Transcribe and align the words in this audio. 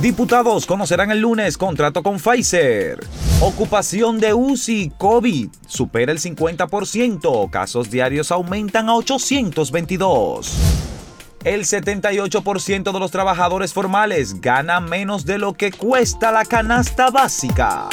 Diputados 0.00 0.64
conocerán 0.64 1.10
el 1.10 1.18
lunes 1.18 1.58
contrato 1.58 2.04
con 2.04 2.20
Pfizer. 2.20 3.04
Ocupación 3.40 4.20
de 4.20 4.32
UCI 4.32 4.92
COVID 4.96 5.48
supera 5.66 6.12
el 6.12 6.20
50%. 6.20 7.50
Casos 7.50 7.90
diarios 7.90 8.30
aumentan 8.30 8.88
a 8.88 8.94
822. 8.94 10.56
El 11.42 11.64
78% 11.64 12.92
de 12.92 12.98
los 13.00 13.10
trabajadores 13.10 13.72
formales 13.72 14.40
gana 14.40 14.78
menos 14.78 15.26
de 15.26 15.38
lo 15.38 15.54
que 15.54 15.72
cuesta 15.72 16.30
la 16.30 16.44
canasta 16.44 17.10
básica. 17.10 17.88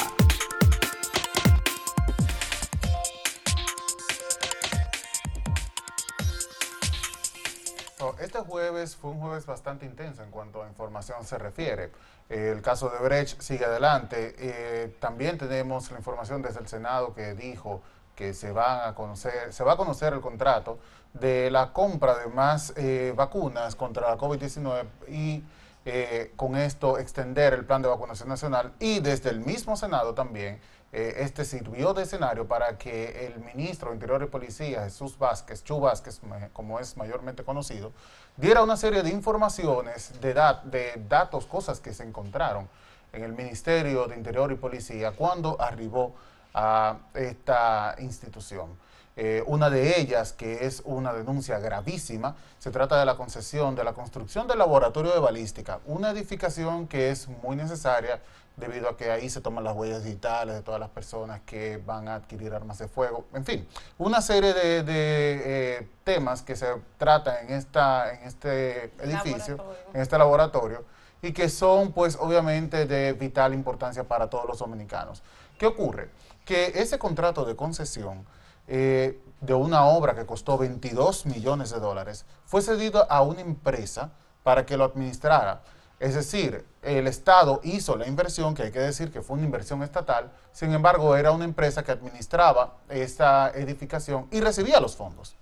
Jueves 8.55 8.95
fue 8.95 9.11
un 9.11 9.19
jueves 9.19 9.45
bastante 9.45 9.85
intenso 9.85 10.23
en 10.23 10.31
cuanto 10.31 10.63
a 10.63 10.67
información 10.69 11.25
se 11.25 11.37
refiere. 11.37 11.91
El 12.29 12.61
caso 12.61 12.89
de 12.89 12.99
Brecht 12.99 13.41
sigue 13.41 13.65
adelante. 13.65 14.33
Eh, 14.39 14.95
también 15.01 15.37
tenemos 15.37 15.91
la 15.91 15.97
información 15.97 16.41
desde 16.41 16.61
el 16.61 16.67
Senado 16.69 17.13
que 17.13 17.33
dijo 17.33 17.81
que 18.15 18.33
se, 18.33 18.53
van 18.53 18.87
a 18.87 18.95
conocer, 18.95 19.51
se 19.51 19.61
va 19.65 19.73
a 19.73 19.75
conocer 19.75 20.13
el 20.13 20.21
contrato 20.21 20.79
de 21.13 21.51
la 21.51 21.73
compra 21.73 22.17
de 22.17 22.27
más 22.27 22.71
eh, 22.77 23.11
vacunas 23.13 23.75
contra 23.75 24.07
la 24.07 24.17
COVID-19 24.17 24.85
y 25.09 25.43
eh, 25.85 26.33
con 26.35 26.55
esto 26.55 26.97
extender 26.97 27.53
el 27.53 27.63
plan 27.63 27.81
de 27.81 27.87
vacunación 27.87 28.27
nacional 28.27 28.73
y 28.79 28.99
desde 28.99 29.29
el 29.29 29.39
mismo 29.39 29.77
Senado 29.77 30.15
también 30.15 30.59
eh, 30.91 31.17
este 31.19 31.45
sirvió 31.45 31.93
de 31.93 32.03
escenario 32.03 32.47
para 32.47 32.77
que 32.77 33.27
el 33.27 33.39
ministro 33.39 33.89
de 33.89 33.95
Interior 33.95 34.23
y 34.23 34.27
Policía, 34.27 34.83
Jesús 34.83 35.17
Vázquez, 35.19 35.63
Chu 35.63 35.79
Vázquez, 35.79 36.21
como 36.53 36.79
es 36.79 36.97
mayormente 36.97 37.43
conocido, 37.43 37.91
diera 38.37 38.63
una 38.63 38.77
serie 38.77 39.03
de 39.03 39.09
informaciones, 39.09 40.19
de, 40.21 40.33
de 40.63 41.03
datos, 41.07 41.45
cosas 41.45 41.79
que 41.79 41.93
se 41.93 42.03
encontraron 42.03 42.67
en 43.13 43.23
el 43.23 43.33
Ministerio 43.33 44.07
de 44.07 44.15
Interior 44.15 44.51
y 44.51 44.55
Policía 44.55 45.11
cuando 45.11 45.59
arribó 45.61 46.15
a 46.53 46.97
esta 47.13 47.95
institución. 47.99 48.84
Eh, 49.17 49.43
una 49.47 49.69
de 49.69 49.99
ellas, 50.01 50.33
que 50.33 50.65
es 50.65 50.81
una 50.83 51.13
denuncia 51.13 51.57
gravísima, 51.59 52.35
se 52.59 52.69
trata 52.69 52.99
de 52.99 53.05
la 53.05 53.15
concesión 53.15 53.73
de 53.73 53.85
la 53.85 53.93
construcción 53.93 54.45
del 54.47 54.59
laboratorio 54.59 55.13
de 55.13 55.19
balística, 55.19 55.79
una 55.85 56.09
edificación 56.11 56.87
que 56.87 57.11
es 57.11 57.29
muy 57.41 57.55
necesaria 57.55 58.21
debido 58.57 58.89
a 58.89 58.97
que 58.97 59.11
ahí 59.11 59.29
se 59.29 59.39
toman 59.41 59.63
las 59.63 59.75
huellas 59.75 60.03
digitales 60.03 60.55
de 60.55 60.61
todas 60.61 60.79
las 60.79 60.89
personas 60.89 61.41
que 61.45 61.77
van 61.85 62.07
a 62.07 62.15
adquirir 62.15 62.53
armas 62.53 62.77
de 62.77 62.87
fuego. 62.87 63.25
En 63.33 63.45
fin, 63.45 63.67
una 63.97 64.21
serie 64.21 64.53
de, 64.53 64.83
eh, 64.87 65.87
temas 66.03 66.41
que 66.41 66.55
se 66.55 66.67
tratan 66.97 67.47
en, 67.47 67.53
esta, 67.55 68.13
en 68.13 68.27
este 68.27 68.91
edificio, 68.99 69.57
en 69.93 70.01
este 70.01 70.17
laboratorio, 70.17 70.85
y 71.21 71.31
que 71.31 71.49
son 71.49 71.93
pues 71.93 72.17
obviamente 72.19 72.85
de 72.85 73.13
vital 73.13 73.53
importancia 73.53 74.03
para 74.03 74.29
todos 74.29 74.45
los 74.45 74.59
dominicanos. 74.59 75.23
¿Qué 75.57 75.65
ocurre? 75.65 76.09
Que 76.43 76.73
ese 76.75 76.99
contrato 76.99 77.45
de 77.45 77.55
concesión 77.55 78.25
eh, 78.67 79.21
de 79.41 79.53
una 79.53 79.85
obra 79.85 80.15
que 80.15 80.25
costó 80.25 80.57
22 80.57 81.25
millones 81.25 81.71
de 81.71 81.79
dólares 81.79 82.25
fue 82.45 82.61
cedido 82.61 83.05
a 83.11 83.21
una 83.21 83.41
empresa 83.41 84.11
para 84.43 84.65
que 84.65 84.77
lo 84.77 84.83
administrara. 84.83 85.61
Es 85.99 86.13
decir, 86.13 86.65
el 86.81 87.07
Estado 87.07 87.61
hizo 87.63 87.95
la 87.95 88.07
inversión, 88.07 88.53
que 88.53 88.63
hay 88.63 88.71
que 88.71 88.79
decir 88.79 89.11
que 89.11 89.21
fue 89.21 89.37
una 89.37 89.45
inversión 89.45 89.81
estatal, 89.81 90.31
sin 90.51 90.73
embargo 90.73 91.15
era 91.15 91.31
una 91.31 91.45
empresa 91.45 91.83
que 91.83 91.91
administraba 91.91 92.77
esta 92.89 93.49
edificación 93.51 94.27
y 94.31 94.41
recibía 94.41 94.79
los 94.79 94.95
fondos. 94.95 95.35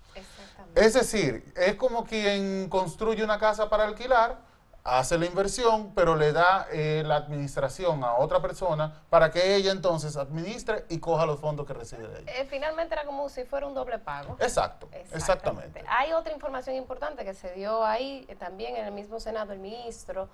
Es 0.76 0.94
decir, 0.94 1.54
es 1.56 1.76
como 1.76 2.04
quien 2.04 2.68
construye 2.70 3.24
una 3.24 3.38
casa 3.40 3.70
para 3.70 3.86
alquilar, 3.86 4.40
hace 4.84 5.18
la 5.18 5.26
inversión, 5.26 5.94
pero 5.96 6.16
le 6.16 6.34
da 6.34 6.68
eh, 6.72 7.04
la 7.06 7.16
administración 7.16 8.04
a 8.04 8.16
otra 8.16 8.42
persona 8.42 9.04
para 9.10 9.32
que 9.32 9.56
ella 9.56 9.72
entonces 9.72 10.18
administre 10.18 10.86
y 10.90 11.00
coja 11.00 11.26
los 11.26 11.40
fondos 11.40 11.66
que 11.66 11.74
recibe 11.74 12.08
de 12.08 12.20
ella. 12.22 12.32
Eh, 12.34 12.46
finalmente 12.50 12.94
era 12.94 13.06
como 13.06 13.30
si 13.30 13.46
fuera 13.46 13.66
un 13.66 13.74
doble 13.74 13.98
pago. 14.00 14.36
Exacto, 14.40 14.90
exactamente. 15.14 15.84
Hay 15.88 16.12
otra 16.12 16.34
información 16.34 16.76
importante 16.76 17.24
que 17.24 17.34
se 17.34 17.54
dio 17.54 17.86
ahí 17.86 18.26
eh, 18.28 18.36
también 18.36 18.76
en 18.76 18.86
el 18.86 18.92
mismo 18.92 19.20
Senado, 19.20 19.54
el 19.54 19.60
ministro 19.60 20.30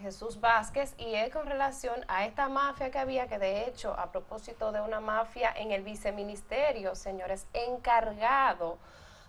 Jesús 0.00 0.40
Vázquez, 0.40 0.94
y 0.98 1.14
es 1.14 1.32
con 1.32 1.46
relación 1.46 2.04
a 2.08 2.26
esta 2.26 2.48
mafia 2.48 2.90
que 2.90 2.98
había, 2.98 3.28
que 3.28 3.38
de 3.38 3.68
hecho, 3.68 3.94
a 3.96 4.10
propósito 4.10 4.72
de 4.72 4.80
una 4.80 4.98
mafia 4.98 5.52
en 5.56 5.70
el 5.70 5.84
viceministerio, 5.84 6.96
señores, 6.96 7.46
encargado 7.52 8.76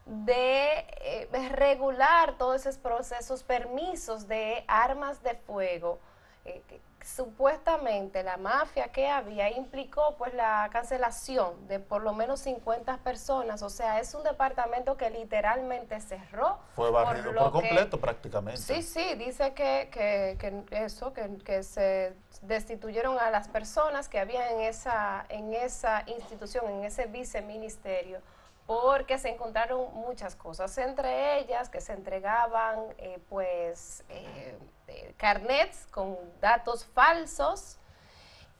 de 0.07 0.85
eh, 1.01 1.50
regular 1.50 2.38
todos 2.38 2.62
esos 2.62 2.78
procesos, 2.78 3.44
permisos 3.44 4.28
de 4.28 4.63
armas 4.68 5.22
de 5.23 5.35
fuego. 5.35 6.00
Eh, 6.45 6.62
supuestamente 7.03 8.22
la 8.22 8.35
mafia 8.35 8.90
que 8.90 9.07
había 9.07 9.50
implicó 9.50 10.16
pues 10.18 10.34
la 10.34 10.69
cancelación 10.72 11.68
de 11.68 11.79
por 11.79 12.01
lo 12.01 12.13
menos 12.13 12.41
50 12.41 12.97
personas, 12.97 13.62
o 13.62 13.69
sea, 13.69 14.00
es 14.00 14.13
un 14.13 14.23
departamento 14.23 14.97
que 14.97 15.09
literalmente 15.09 16.01
cerró. 16.01 16.57
Fue 16.75 16.91
barrido 16.91 17.34
por, 17.34 17.51
completo 17.51 18.00
prácticamente. 18.00 18.62
Sí, 18.62 18.81
sí, 18.81 19.16
dice 19.16 19.53
que, 19.53 19.89
que, 19.89 20.63
eso, 20.72 21.13
que, 21.13 21.38
que, 21.45 21.63
se 21.63 22.13
destituyeron 22.41 23.18
a 23.19 23.31
las 23.31 23.47
personas 23.47 24.09
que 24.09 24.19
había 24.19 24.51
en 24.51 24.59
esa, 24.62 25.25
en 25.29 25.53
esa 25.53 26.03
institución, 26.07 26.69
en 26.69 26.84
ese 26.84 27.06
viceministerio 27.06 28.19
porque 28.67 29.17
se 29.17 29.29
encontraron 29.29 29.94
muchas 29.94 30.35
cosas, 30.35 30.78
entre 30.78 31.39
ellas 31.39 31.69
que 31.69 31.81
se 31.81 31.94
entregaban 31.94 32.79
eh, 32.97 33.17
pues 33.29 34.03
eh, 34.09 34.57
eh, 34.88 35.13
carnets 35.17 35.88
con 35.89 36.17
datos 36.41 36.85
falsos 36.85 37.79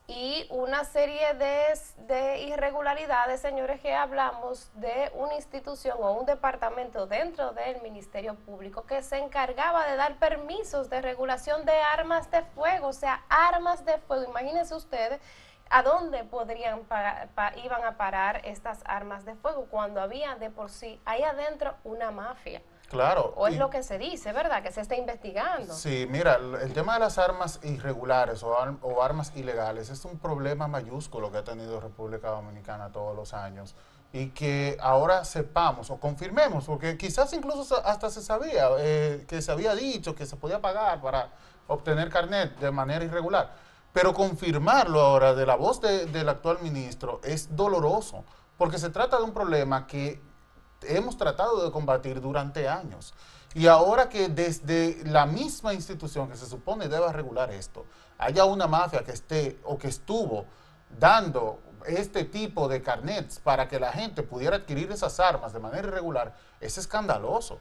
y 0.08 0.48
una 0.50 0.86
serie 0.86 1.34
de, 1.34 2.40
irregularidades, 2.44 3.42
señores, 3.42 3.82
que 3.82 3.94
hablamos 3.94 4.72
de 4.76 5.12
una 5.16 5.36
institución 5.36 5.98
o 6.00 6.14
un 6.14 6.26
departamento 6.26 7.08
dentro 7.08 7.52
del 7.52 7.82
Ministerio 7.82 8.36
Público 8.36 8.86
que 8.86 9.04
se 9.04 9.18
encargaba 9.18 9.86
de 9.86 9.98
dar 9.98 10.18
permisos 10.18 10.90
de 10.90 11.02
regulación 11.02 11.66
de 11.66 11.74
armas 11.74 12.32
de 12.32 12.42
fuego, 12.42 12.88
o 12.88 12.94
sea, 12.94 13.26
armas 13.28 13.84
de 13.84 13.98
fuego. 13.98 14.24
Imagínense 14.24 14.74
ustedes 14.74 15.20
¿A 15.70 15.84
dónde 15.84 16.24
podrían 16.24 16.82
iban 17.64 17.84
a 17.84 17.98
parar 17.98 18.42
estas 18.46 18.80
armas 18.86 19.26
de 19.26 19.36
fuego 19.36 19.68
cuando 19.70 20.02
había 20.02 20.36
de 20.36 20.50
por 20.50 20.70
sí 20.70 21.00
ahí 21.06 21.24
adentro 21.24 21.76
una 21.84 22.12
mafia? 22.12 22.62
Claro. 22.90 23.34
O 23.36 23.48
es 23.48 23.58
lo 23.58 23.70
que 23.70 23.84
se 23.84 23.98
dice, 23.98 24.32
¿verdad? 24.32 24.64
Que 24.64 24.72
se 24.72 24.80
está 24.80 24.96
investigando. 24.96 25.74
Sí, 25.74 26.08
mira, 26.10 26.40
el 26.62 26.72
tema 26.72 26.94
de 26.94 27.02
las 27.02 27.18
armas 27.18 27.60
irregulares 27.64 28.44
o, 28.44 28.56
o 28.82 29.04
armas 29.04 29.36
ilegales 29.36 29.90
es 29.90 30.06
un 30.06 30.18
problema 30.18 30.68
mayúsculo 30.68 31.32
que 31.32 31.40
ha 31.40 31.44
tenido 31.44 31.82
República 31.82 32.30
Dominicana 32.30 32.92
todos 32.92 33.14
los 33.16 33.34
años 33.34 33.76
y 34.14 34.30
que 34.30 34.78
ahora 34.80 35.26
sepamos 35.26 35.90
o 35.90 36.00
confirmemos, 36.00 36.66
porque 36.66 36.98
quizás 36.98 37.34
incluso 37.34 37.86
hasta 37.86 38.10
se 38.10 38.22
sabía, 38.22 38.70
eh, 38.80 39.26
que 39.28 39.42
se 39.42 39.52
había 39.52 39.76
dicho 39.76 40.16
que 40.16 40.26
se 40.26 40.38
podía 40.38 40.62
pagar 40.62 41.02
para 41.02 41.30
obtener 41.68 42.10
carnet 42.10 42.58
de 42.58 42.72
manera 42.72 43.04
irregular 43.04 43.67
pero 43.94 44.14
confirmarlo 44.14 45.02
ahora 45.02 45.34
de 45.34 45.46
la 45.46 45.56
voz 45.56 45.82
del 45.82 46.30
actual 46.30 46.60
ministro 46.62 47.20
es 47.24 47.56
doloroso, 47.56 48.24
porque 48.58 48.78
se 48.78 48.90
trata 48.90 49.18
de 49.18 49.24
un 49.24 49.34
problema 49.34 49.88
que 49.88 50.22
hemos 50.84 51.18
tratado 51.18 51.64
de 51.64 51.72
combatir 51.72 52.22
durante 52.22 52.68
años. 52.68 53.14
Y 53.54 53.68
ahora 53.68 54.10
que 54.10 54.30
desde 54.30 55.02
la 55.06 55.26
misma 55.26 55.74
institución 55.74 56.30
que 56.30 56.38
se 56.38 56.46
supone 56.46 56.88
deba 56.88 57.12
regular 57.12 57.52
esto, 57.52 57.86
haya 58.18 58.46
una 58.46 58.68
mafia 58.68 59.04
que 59.04 59.12
esté 59.12 59.60
o 59.64 59.78
que 59.78 59.88
estuvo 59.88 60.46
dando 61.00 61.60
este 61.86 62.24
tipo 62.24 62.68
de 62.68 62.82
carnets 62.82 63.40
para 63.40 63.68
que 63.68 63.80
la 63.80 63.92
gente 63.92 64.24
pudiera 64.24 64.58
adquirir 64.58 64.92
esas 64.92 65.20
armas 65.20 65.54
de 65.54 65.60
manera 65.60 65.88
irregular, 65.88 66.36
es 66.60 66.78
escandaloso. 66.78 67.60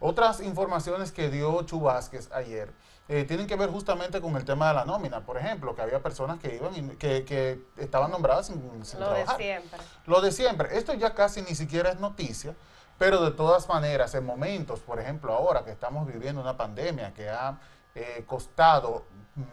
Otras 0.00 0.40
informaciones 0.40 1.12
que 1.12 1.30
dio 1.30 1.62
Chu 1.62 1.80
Vázquez 1.80 2.30
ayer 2.32 2.72
eh, 3.06 3.24
tienen 3.24 3.46
que 3.46 3.56
ver 3.56 3.70
justamente 3.70 4.20
con 4.20 4.34
el 4.36 4.44
tema 4.44 4.68
de 4.68 4.74
la 4.74 4.84
nómina. 4.86 5.20
Por 5.20 5.36
ejemplo, 5.36 5.74
que 5.74 5.82
había 5.82 6.02
personas 6.02 6.38
que 6.38 6.54
iban 6.54 6.74
y, 6.74 6.96
que, 6.96 7.60
estaban 7.76 8.10
nombradas 8.10 8.46
sin, 8.46 8.62
Lo 8.98 9.10
de 9.12 9.26
siempre. 9.36 9.80
Lo 10.06 10.20
de 10.22 10.32
siempre. 10.32 10.78
Esto 10.78 10.94
ya 10.94 11.14
casi 11.14 11.42
ni 11.42 11.54
siquiera 11.54 11.90
es 11.90 12.00
noticia, 12.00 12.54
pero 12.98 13.22
de 13.22 13.32
todas 13.32 13.68
maneras, 13.68 14.14
en 14.14 14.24
momentos, 14.24 14.80
por 14.80 15.00
ejemplo, 15.00 15.34
ahora 15.34 15.64
que 15.64 15.70
estamos 15.70 16.06
viviendo 16.06 16.40
una 16.40 16.56
pandemia 16.56 17.12
que 17.12 17.28
ha 17.28 17.58
eh, 17.94 18.24
costado 18.26 19.04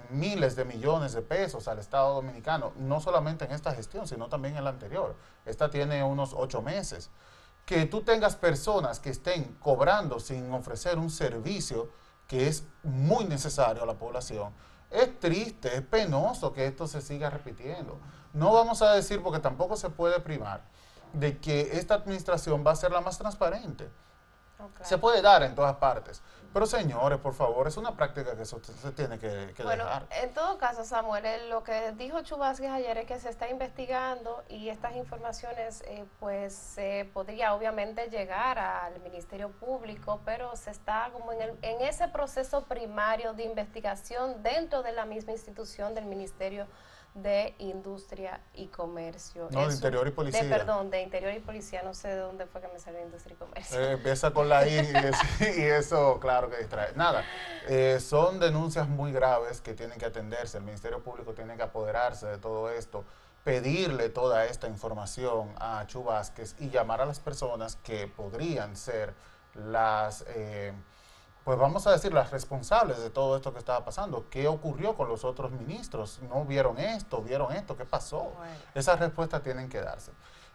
miles 0.09 0.55
de 0.55 0.63
millones 0.63 1.11
de 1.13 1.21
pesos 1.21 1.67
al 1.67 1.79
Estado 1.79 2.13
Dominicano, 2.13 2.71
no 2.77 3.01
solamente 3.01 3.45
en 3.45 3.51
esta 3.51 3.73
gestión, 3.73 4.07
sino 4.07 4.29
también 4.29 4.55
en 4.55 4.63
la 4.63 4.69
anterior. 4.69 5.15
Esta 5.45 5.69
tiene 5.69 6.03
unos 6.03 6.33
ocho 6.33 6.61
meses. 6.61 7.09
Que 7.65 7.85
tú 7.85 8.01
tengas 8.01 8.35
personas 8.35 8.99
que 8.99 9.09
estén 9.09 9.55
cobrando 9.59 10.19
sin 10.19 10.53
ofrecer 10.53 10.97
un 10.97 11.09
servicio 11.09 11.89
que 12.31 12.47
es 12.47 12.63
muy 12.81 13.25
necesario 13.25 13.83
a 13.83 13.85
la 13.85 13.95
población. 13.95 14.53
Es 14.89 15.19
triste, 15.19 15.75
es 15.75 15.81
penoso 15.81 16.53
que 16.53 16.65
esto 16.65 16.87
se 16.87 17.01
siga 17.01 17.29
repitiendo. 17.29 17.99
No 18.31 18.53
vamos 18.53 18.81
a 18.81 18.93
decir, 18.93 19.21
porque 19.21 19.39
tampoco 19.39 19.75
se 19.75 19.89
puede 19.89 20.17
primar, 20.21 20.61
de 21.11 21.39
que 21.39 21.71
esta 21.73 21.95
administración 21.95 22.63
va 22.65 22.71
a 22.71 22.77
ser 22.77 22.93
la 22.93 23.01
más 23.01 23.17
transparente. 23.17 23.89
Se 24.81 24.97
puede 24.97 25.21
dar 25.21 25.43
en 25.43 25.55
todas 25.55 25.75
partes. 25.77 26.21
Pero 26.53 26.65
señores, 26.65 27.17
por 27.19 27.33
favor, 27.33 27.65
es 27.67 27.77
una 27.77 27.95
práctica 27.95 28.35
que 28.35 28.43
se, 28.43 28.59
tiene 28.91 29.17
que, 29.17 29.53
que 29.55 29.63
bueno, 29.63 29.85
En 30.21 30.33
todo 30.33 30.57
caso, 30.57 30.83
Samuel, 30.83 31.49
lo 31.49 31.63
que 31.63 31.93
dijo 31.93 32.21
Chubasquez 32.23 32.69
ayer 32.69 32.97
es 32.97 33.05
que 33.05 33.17
se 33.19 33.29
está 33.29 33.49
investigando 33.49 34.43
y 34.49 34.67
estas 34.67 34.97
informaciones 34.97 35.81
eh, 35.87 36.03
pues 36.19 36.53
se 36.53 37.09
podría 37.13 37.53
obviamente 37.53 38.09
llegar 38.09 38.59
al 38.59 38.99
Ministerio 38.99 39.49
Público, 39.49 40.19
pero 40.25 40.53
se 40.57 40.71
está 40.71 41.09
como 41.13 41.31
en, 41.31 41.41
el, 41.41 41.57
en 41.61 41.81
ese 41.81 42.09
proceso 42.09 42.65
primario 42.65 43.31
de 43.33 43.43
investigación 43.43 44.43
dentro 44.43 44.83
de 44.83 44.91
la 44.91 45.05
misma 45.05 45.31
institución 45.31 45.95
del 45.95 46.05
Ministerio 46.05 46.67
de 47.13 47.55
Industria 47.59 48.39
y 48.53 48.67
Comercio. 48.67 49.49
No, 49.51 49.67
de 49.67 49.73
Interior 49.73 50.07
y 50.07 50.11
Policía. 50.11 50.43
De, 50.43 50.49
perdón, 50.49 50.89
de 50.89 51.01
Interior 51.01 51.33
y 51.33 51.39
Policía, 51.39 51.81
no 51.83 51.93
sé 51.93 52.07
de 52.07 52.17
dónde 52.17 52.45
fue 52.45 52.61
que 52.61 52.69
me 52.69 52.79
salió 52.79 53.01
Industria 53.01 53.33
y 53.33 53.37
Comercio. 53.37 53.79
Eh, 53.79 53.91
empieza 53.93 54.31
con 54.31 54.47
la 54.47 54.65
I 54.65 54.79
y, 55.57 55.61
eso, 55.61 56.19
claro 56.21 56.49
que 56.49 56.57
distrae. 56.57 56.93
Nada, 56.95 57.23
eh, 57.67 57.99
son 57.99 58.39
denuncias 58.39 58.87
muy 58.87 59.11
graves 59.11 59.59
que 59.59 59.73
tienen 59.73 59.99
que 59.99 60.05
atenderse. 60.05 60.57
El 60.57 60.63
Ministerio 60.63 61.03
Público 61.03 61.33
tiene 61.33 61.57
que 61.57 61.63
apoderarse 61.63 62.27
de 62.27 62.37
todo 62.37 62.69
esto, 62.69 63.03
pedirle 63.43 64.09
toda 64.09 64.45
esta 64.45 64.67
información 64.67 65.53
a 65.59 65.85
Chu 65.87 66.03
Vázquez 66.03 66.55
y 66.59 66.69
llamar 66.69 67.01
a 67.01 67.05
las 67.05 67.19
personas 67.19 67.75
que 67.77 68.07
podrían 68.07 68.77
ser 68.77 69.13
las... 69.53 70.23
Eh, 70.29 70.73
pues 71.43 71.57
vamos 71.57 71.87
a 71.87 71.91
decir, 71.91 72.13
las 72.13 72.29
responsables 72.31 72.99
de 72.99 73.09
todo 73.09 73.35
esto 73.35 73.51
que 73.51 73.59
estaba 73.59 73.83
pasando. 73.83 74.27
¿Qué 74.29 74.47
ocurrió 74.47 74.95
con 74.95 75.09
los 75.09 75.23
otros 75.23 75.51
ministros? 75.51 76.19
¿No 76.29 76.45
vieron 76.45 76.77
esto? 76.77 77.21
¿Vieron 77.21 77.51
esto? 77.53 77.75
¿Qué 77.75 77.85
pasó? 77.85 78.33
Esas 78.75 78.99
respuestas 78.99 79.41
tienen 79.41 79.67
que 79.67 79.81
darse. 79.81 80.11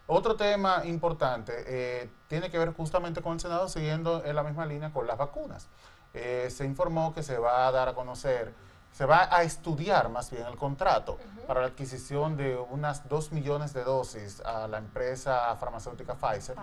Otro 0.09 0.37
tema 0.37 0.83
importante 0.85 1.53
eh, 1.67 2.09
tiene 2.29 2.49
que 2.49 2.57
ver 2.57 2.73
justamente 2.73 3.21
con 3.21 3.33
el 3.33 3.39
Senado, 3.41 3.67
siguiendo 3.67 4.23
en 4.23 4.35
la 4.37 4.43
misma 4.43 4.65
línea 4.65 4.93
con 4.93 5.05
las 5.05 5.17
vacunas. 5.17 5.67
Eh, 6.13 6.47
se 6.49 6.63
informó 6.63 7.13
que 7.13 7.21
se 7.21 7.37
va 7.37 7.67
a 7.67 7.71
dar 7.73 7.89
a 7.89 7.93
conocer, 7.93 8.53
se 8.93 9.05
va 9.05 9.27
a 9.29 9.43
estudiar 9.43 10.07
más 10.07 10.31
bien 10.31 10.45
el 10.47 10.55
contrato 10.55 11.17
para 11.45 11.59
la 11.59 11.67
adquisición 11.67 12.37
de 12.37 12.55
unas 12.55 13.09
2 13.09 13.33
millones 13.33 13.73
de 13.73 13.83
dosis 13.83 14.39
a 14.45 14.69
la 14.69 14.77
empresa 14.77 15.53
farmacéutica 15.57 16.15
Pfizer, 16.15 16.55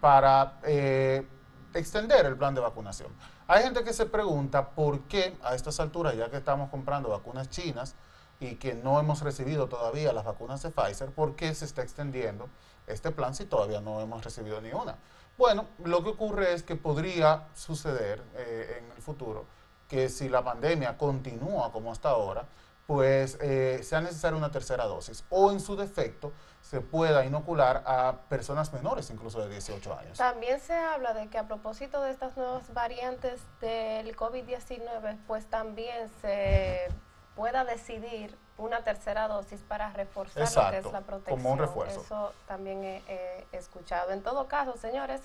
para 0.00 0.58
eh, 0.62 1.28
extender 1.74 2.24
el 2.24 2.36
plan 2.38 2.54
de 2.54 2.62
vacunación. 2.62 3.12
Hay 3.48 3.62
gente 3.62 3.84
que 3.84 3.92
se 3.92 4.06
pregunta 4.06 4.70
por 4.70 5.02
qué 5.02 5.36
a 5.42 5.54
estas 5.54 5.78
alturas, 5.78 6.16
ya 6.16 6.28
que 6.28 6.36
estamos 6.36 6.68
comprando 6.68 7.10
vacunas 7.10 7.48
chinas 7.48 7.94
y 8.40 8.56
que 8.56 8.74
no 8.74 8.98
hemos 8.98 9.22
recibido 9.22 9.68
todavía 9.68 10.12
las 10.12 10.24
vacunas 10.24 10.60
de 10.62 10.70
Pfizer, 10.70 11.10
¿por 11.12 11.36
qué 11.36 11.54
se 11.54 11.64
está 11.64 11.82
extendiendo 11.82 12.48
este 12.88 13.12
plan 13.12 13.36
si 13.36 13.44
todavía 13.44 13.80
no 13.80 14.00
hemos 14.00 14.24
recibido 14.24 14.60
ni 14.60 14.72
una? 14.72 14.96
Bueno, 15.38 15.66
lo 15.84 16.02
que 16.02 16.10
ocurre 16.10 16.54
es 16.54 16.64
que 16.64 16.74
podría 16.74 17.46
suceder 17.54 18.24
eh, 18.34 18.80
en 18.80 18.90
el 18.90 19.00
futuro 19.00 19.44
que 19.88 20.08
si 20.08 20.28
la 20.28 20.42
pandemia 20.42 20.98
continúa 20.98 21.70
como 21.70 21.92
hasta 21.92 22.08
ahora, 22.08 22.46
pues 22.86 23.38
eh, 23.40 23.80
sea 23.82 24.00
necesaria 24.00 24.36
una 24.36 24.50
tercera 24.50 24.84
dosis 24.84 25.24
o 25.28 25.50
en 25.50 25.60
su 25.60 25.76
defecto 25.76 26.32
se 26.60 26.80
pueda 26.80 27.24
inocular 27.24 27.84
a 27.86 28.22
personas 28.28 28.72
menores, 28.72 29.10
incluso 29.10 29.40
de 29.40 29.48
18 29.48 29.98
años. 29.98 30.18
También 30.18 30.58
se 30.58 30.74
habla 30.74 31.14
de 31.14 31.28
que 31.28 31.38
a 31.38 31.46
propósito 31.46 32.02
de 32.02 32.10
estas 32.10 32.36
nuevas 32.36 32.74
variantes 32.74 33.40
del 33.60 34.16
COVID-19, 34.16 35.16
pues 35.28 35.46
también 35.46 36.10
se 36.20 36.88
pueda 37.36 37.64
decidir 37.64 38.36
una 38.58 38.82
tercera 38.82 39.28
dosis 39.28 39.60
para 39.60 39.90
reforzar 39.92 40.42
lo 40.42 40.70
que 40.70 40.78
es 40.78 40.92
la 40.92 41.02
protección. 41.02 41.38
Como 41.38 41.52
un 41.52 41.58
refuerzo. 41.58 42.00
Eso 42.00 42.32
también 42.48 42.82
he, 42.82 43.46
escuchado. 43.52 44.10
En 44.10 44.22
todo 44.22 44.48
caso, 44.48 44.76
señores, 44.76 45.20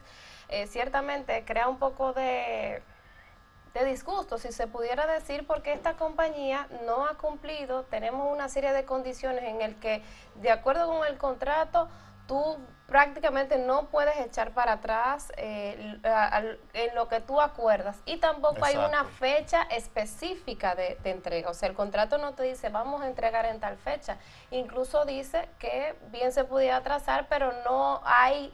eh, 0.50 0.68
ciertamente 0.68 1.44
crea 1.46 1.68
un 1.68 1.80
poco 1.80 2.14
de 2.14 2.84
de 3.74 3.86
disgusto, 3.86 4.38
si 4.38 4.52
se 4.52 4.68
pudiera 4.68 5.08
decir, 5.08 5.48
porque 5.48 5.74
esta 5.74 5.94
compañía 5.94 6.68
no 6.86 7.06
ha 7.06 7.18
cumplido, 7.18 7.84
tenemos 7.84 8.32
una 8.32 8.50
serie 8.50 8.74
de 8.74 8.86
condiciones 8.86 9.44
en 9.44 9.62
el 9.62 9.76
que, 9.76 10.04
de 10.36 10.52
acuerdo 10.52 10.88
con 10.88 11.08
el 11.08 11.18
contrato, 11.18 11.88
tú 12.28 12.58
prácticamente 12.88 13.58
no 13.58 13.88
puedes 13.88 14.18
echar 14.18 14.52
para 14.52 14.74
atrás 14.74 15.32
eh, 15.38 15.98
en 16.74 16.96
lo 16.96 17.08
que 17.08 17.22
tú 17.22 17.40
acuerdas 17.40 17.98
y 18.06 18.18
tampoco 18.18 18.64
hay 18.64 18.76
una 18.76 19.06
fecha 19.06 19.64
específica 19.64 20.76
de, 20.76 20.98
de, 21.04 21.12
entrega. 21.12 21.50
O 21.50 21.54
sea, 21.54 21.70
el 21.70 21.76
contrato 21.76 22.18
no 22.18 22.34
te 22.34 22.44
dice 22.44 22.70
vamos 22.70 23.02
a 23.02 23.08
entregar 23.08 23.46
en 23.46 23.60
tal 23.60 23.78
fecha. 23.78 24.18
Incluso 24.52 25.06
dice 25.06 25.48
que 25.58 25.96
bien 26.12 26.34
se 26.34 26.44
pudiera 26.44 26.78
atrasar, 26.78 27.28
pero 27.30 27.54
no 27.66 28.02
hay 28.04 28.54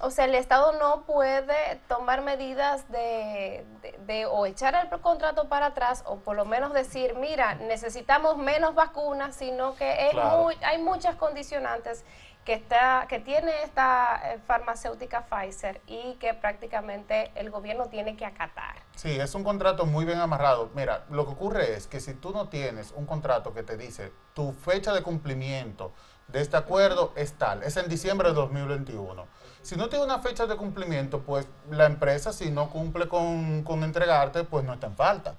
o 0.00 0.10
sea, 0.10 0.24
el 0.24 0.34
Estado 0.34 0.72
no 0.78 1.02
puede 1.02 1.80
tomar 1.88 2.22
medidas 2.22 2.90
de, 2.90 3.64
de, 4.06 4.26
o 4.26 4.46
echar 4.46 4.74
el 4.74 5.00
contrato 5.00 5.48
para 5.48 5.66
atrás 5.66 6.02
o 6.06 6.16
por 6.16 6.36
lo 6.36 6.44
menos 6.44 6.72
decir, 6.72 7.14
mira, 7.16 7.54
necesitamos 7.54 8.36
menos 8.36 8.74
vacunas, 8.74 9.36
sino 9.36 9.74
que 9.76 10.08
es 10.08 10.14
hay 10.62 10.82
muchas 10.82 11.16
condicionantes 11.16 12.04
que 12.44 12.52
está 12.52 13.06
que 13.08 13.20
tiene 13.20 13.62
esta 13.62 14.20
eh, 14.22 14.38
farmacéutica 14.46 15.24
Pfizer 15.24 15.80
y 15.86 16.14
que 16.16 16.34
prácticamente 16.34 17.30
el 17.34 17.50
gobierno 17.50 17.86
tiene 17.86 18.16
que 18.16 18.26
acatar. 18.26 18.76
Sí, 18.96 19.18
es 19.18 19.34
un 19.34 19.44
contrato 19.44 19.86
muy 19.86 20.04
bien 20.04 20.20
amarrado. 20.20 20.70
Mira, 20.74 21.04
lo 21.10 21.24
que 21.24 21.32
ocurre 21.32 21.74
es 21.74 21.86
que 21.86 22.00
si 22.00 22.14
tú 22.14 22.32
no 22.32 22.48
tienes 22.48 22.92
un 22.92 23.06
contrato 23.06 23.54
que 23.54 23.62
te 23.62 23.76
dice 23.76 24.12
tu 24.34 24.52
fecha 24.52 24.92
de 24.92 25.02
cumplimiento 25.02 25.92
de 26.28 26.40
este 26.40 26.56
acuerdo 26.56 27.12
es 27.16 27.34
tal, 27.34 27.62
es 27.62 27.76
en 27.76 27.88
diciembre 27.88 28.28
de 28.28 28.34
2021 28.34 29.26
si 29.64 29.76
no 29.76 29.88
tiene 29.88 30.04
una 30.04 30.18
fecha 30.18 30.46
de 30.46 30.56
cumplimiento, 30.56 31.22
pues 31.22 31.46
la 31.70 31.86
empresa, 31.86 32.34
si 32.34 32.50
no 32.50 32.68
cumple 32.68 33.08
con, 33.08 33.64
entregarte, 33.82 34.44
pues 34.44 34.62
no 34.62 34.74
está 34.74 34.88
en 34.88 34.94
falta. 34.94 35.36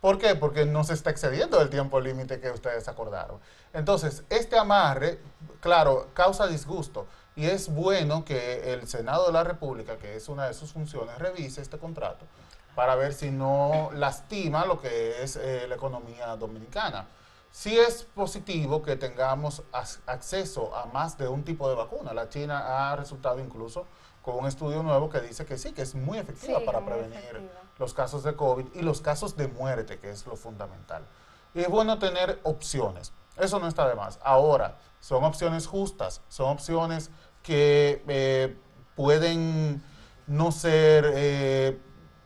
¿Por 0.00 0.18
qué? 0.18 0.34
Porque 0.34 0.66
no 0.66 0.82
se 0.82 0.94
está 0.94 1.10
excediendo 1.10 1.60
el 1.60 1.70
tiempo 1.70 2.00
límite 2.00 2.40
que 2.40 2.50
ustedes 2.50 2.88
acordaron. 2.88 3.38
Entonces, 3.72 4.24
este 4.30 4.58
amarre, 4.58 5.20
claro, 5.60 6.08
causa 6.12 6.48
disgusto. 6.48 7.06
Y 7.36 7.46
es 7.46 7.72
bueno 7.72 8.24
que 8.24 8.72
el 8.72 8.88
Senado 8.88 9.26
de 9.26 9.32
la 9.32 9.44
República, 9.44 9.96
que 9.96 10.16
es 10.16 10.28
una 10.28 10.48
de 10.48 10.54
sus 10.54 10.72
funciones, 10.72 11.16
revise 11.18 11.62
este 11.62 11.78
contrato 11.78 12.26
para 12.74 12.96
ver 12.96 13.14
si 13.14 13.30
no 13.30 13.90
lastima 13.94 14.66
lo 14.66 14.80
que 14.80 15.22
es 15.22 15.36
eh, 15.36 15.66
la 15.68 15.76
economía 15.76 16.34
dominicana 16.34 17.06
sí 17.50 17.78
es 17.78 18.04
positivo 18.04 18.82
que 18.82 18.96
tengamos 18.96 19.62
acceso 20.06 20.74
a 20.74 20.86
más 20.86 21.18
de 21.18 21.28
un 21.28 21.44
tipo 21.44 21.68
de 21.68 21.74
vacuna. 21.74 22.12
La 22.12 22.28
China 22.28 22.90
ha 22.90 22.96
resultado 22.96 23.40
incluso 23.40 23.86
con 24.22 24.36
un 24.36 24.46
estudio 24.46 24.82
nuevo 24.82 25.08
que 25.08 25.20
dice 25.20 25.46
que 25.46 25.56
sí, 25.56 25.72
que 25.72 25.82
es 25.82 25.94
muy 25.94 26.18
efectiva 26.18 26.60
para 26.64 26.84
prevenir 26.84 27.50
los 27.78 27.94
casos 27.94 28.22
de 28.22 28.36
COVID 28.36 28.66
y 28.74 28.82
los 28.82 29.00
casos 29.00 29.36
de 29.36 29.48
muerte, 29.48 29.98
que 29.98 30.10
es 30.10 30.26
lo 30.26 30.36
fundamental. 30.36 31.06
Y 31.54 31.60
es 31.60 31.68
bueno 31.68 31.98
tener 31.98 32.40
opciones. 32.42 33.12
Eso 33.36 33.58
no 33.58 33.68
está 33.68 33.88
de 33.88 33.94
más. 33.94 34.18
Ahora, 34.22 34.76
son 35.00 35.24
opciones 35.24 35.66
justas, 35.66 36.20
son 36.28 36.50
opciones 36.50 37.10
que 37.42 38.02
eh, 38.08 38.56
pueden 38.96 39.82
no 40.26 40.52
ser 40.52 41.10
eh, 41.14 41.80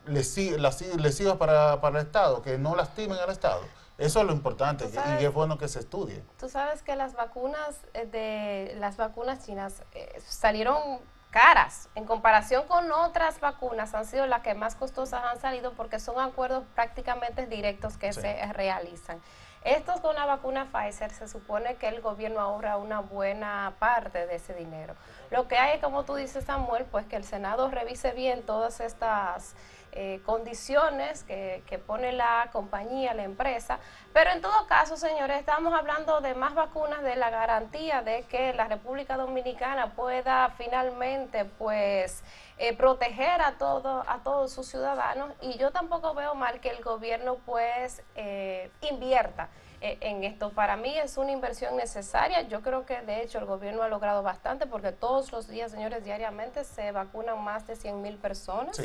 lesivas 0.07 1.37
para, 1.37 1.79
para 1.79 1.99
el 1.99 2.05
Estado, 2.05 2.41
que 2.41 2.57
no 2.57 2.75
lastimen 2.75 3.17
al 3.17 3.29
Estado. 3.29 3.61
Eso 3.97 4.21
es 4.21 4.25
lo 4.25 4.33
importante 4.33 4.85
y 5.19 5.23
es 5.23 5.33
bueno 5.33 5.57
que 5.57 5.67
se 5.67 5.79
estudie. 5.79 6.23
Tú 6.39 6.49
sabes 6.49 6.81
que 6.81 6.95
las 6.95 7.13
vacunas 7.13 7.79
eh, 7.93 8.05
de 8.05 8.75
las 8.79 8.97
vacunas 8.97 9.45
chinas 9.45 9.83
eh, 9.93 10.19
salieron 10.25 10.99
caras 11.29 11.89
en 11.95 12.05
comparación 12.05 12.67
con 12.67 12.91
otras 12.91 13.39
vacunas 13.39 13.95
han 13.95 14.05
sido 14.05 14.27
las 14.27 14.41
que 14.41 14.53
más 14.53 14.75
costosas 14.75 15.23
han 15.25 15.41
salido 15.41 15.73
porque 15.73 15.99
son 15.99 16.19
acuerdos 16.19 16.63
prácticamente 16.75 17.47
directos 17.47 17.97
que 17.97 18.13
se 18.13 18.45
realizan. 18.53 19.19
Estos 19.63 20.01
con 20.01 20.15
la 20.15 20.25
vacuna 20.25 20.67
Pfizer 20.71 21.11
se 21.11 21.27
supone 21.27 21.75
que 21.75 21.87
el 21.87 22.01
gobierno 22.01 22.39
ahorra 22.39 22.77
una 22.77 22.99
buena 22.99 23.73
parte 23.79 24.27
de 24.27 24.35
ese 24.35 24.53
dinero. 24.53 24.93
Lo 25.31 25.47
que 25.47 25.57
hay, 25.57 25.79
como 25.79 26.03
tú 26.03 26.15
dices 26.15 26.45
Samuel, 26.45 26.85
pues 26.85 27.05
que 27.07 27.15
el 27.15 27.23
Senado 27.23 27.71
revise 27.71 28.11
bien 28.11 28.43
todas 28.43 28.81
estas 28.81 29.55
eh, 29.95 30.21
condiciones 30.25 31.23
que, 31.23 31.61
pone 31.85 32.13
la 32.13 32.49
compañía, 32.51 33.13
la 33.13 33.23
empresa. 33.23 33.79
Pero 34.11 34.31
en 34.31 34.41
todo 34.41 34.65
caso, 34.67 34.97
señores, 34.97 35.39
estamos 35.39 35.73
hablando 35.73 36.19
de 36.21 36.33
más 36.33 36.55
vacunas, 36.55 37.03
de 37.03 37.15
la 37.15 37.29
garantía 37.29 38.01
de 38.01 38.23
que 38.23 38.53
la 38.53 38.67
República 38.67 39.17
Dominicana 39.17 39.93
pueda 39.93 40.49
finalmente, 40.57 41.45
pues, 41.45 42.23
eh, 42.57 42.75
proteger 42.75 43.41
a, 43.41 43.57
todo, 43.59 44.03
a 44.07 44.23
todos 44.23 44.51
sus 44.51 44.67
ciudadanos. 44.67 45.31
Y 45.41 45.57
yo 45.57 45.71
tampoco 45.71 46.13
veo 46.15 46.33
mal 46.33 46.59
que 46.59 46.69
el 46.69 46.83
gobierno, 46.83 47.35
pues, 47.45 48.01
eh, 48.15 48.71
invierta 48.81 49.49
en 49.83 50.23
esto. 50.23 50.51
Para 50.51 50.77
mí 50.77 50.97
es 50.97 51.17
una 51.17 51.31
inversión 51.31 51.75
necesaria. 51.75 52.41
Yo 52.43 52.61
creo 52.61 52.85
que 52.85 53.01
de 53.01 53.21
hecho 53.21 53.39
el 53.39 53.45
gobierno 53.45 53.83
ha 53.83 53.89
logrado 53.89 54.23
bastante 54.23 54.65
porque 54.65 54.91
todos 54.91 55.31
los 55.31 55.47
días, 55.47 55.71
señores, 55.71 56.03
diariamente 56.03 56.63
se 56.63 56.91
vacunan 56.91 57.43
más 57.43 57.67
de 57.67 57.75
100 57.75 58.01
mil 58.01 58.17
personas. 58.17 58.81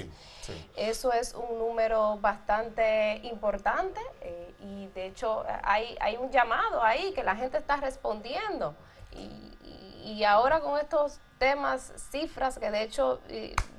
Eso 0.76 1.12
es 1.12 1.34
un 1.34 1.58
número 1.58 2.18
bastante 2.18 3.20
importante 3.24 4.00
eh, 4.20 4.54
y 4.60 4.86
de 4.88 5.06
hecho 5.06 5.44
hay, 5.62 5.96
hay 6.00 6.16
un 6.16 6.30
llamado 6.30 6.82
ahí 6.82 7.12
que 7.12 7.22
la 7.22 7.36
gente 7.36 7.58
está 7.58 7.76
respondiendo. 7.76 8.74
Y, 9.12 9.56
y 10.04 10.24
ahora 10.24 10.60
con 10.60 10.78
estos 10.78 11.20
temas, 11.38 11.92
cifras, 12.10 12.58
que 12.58 12.70
de 12.70 12.82
hecho 12.82 13.20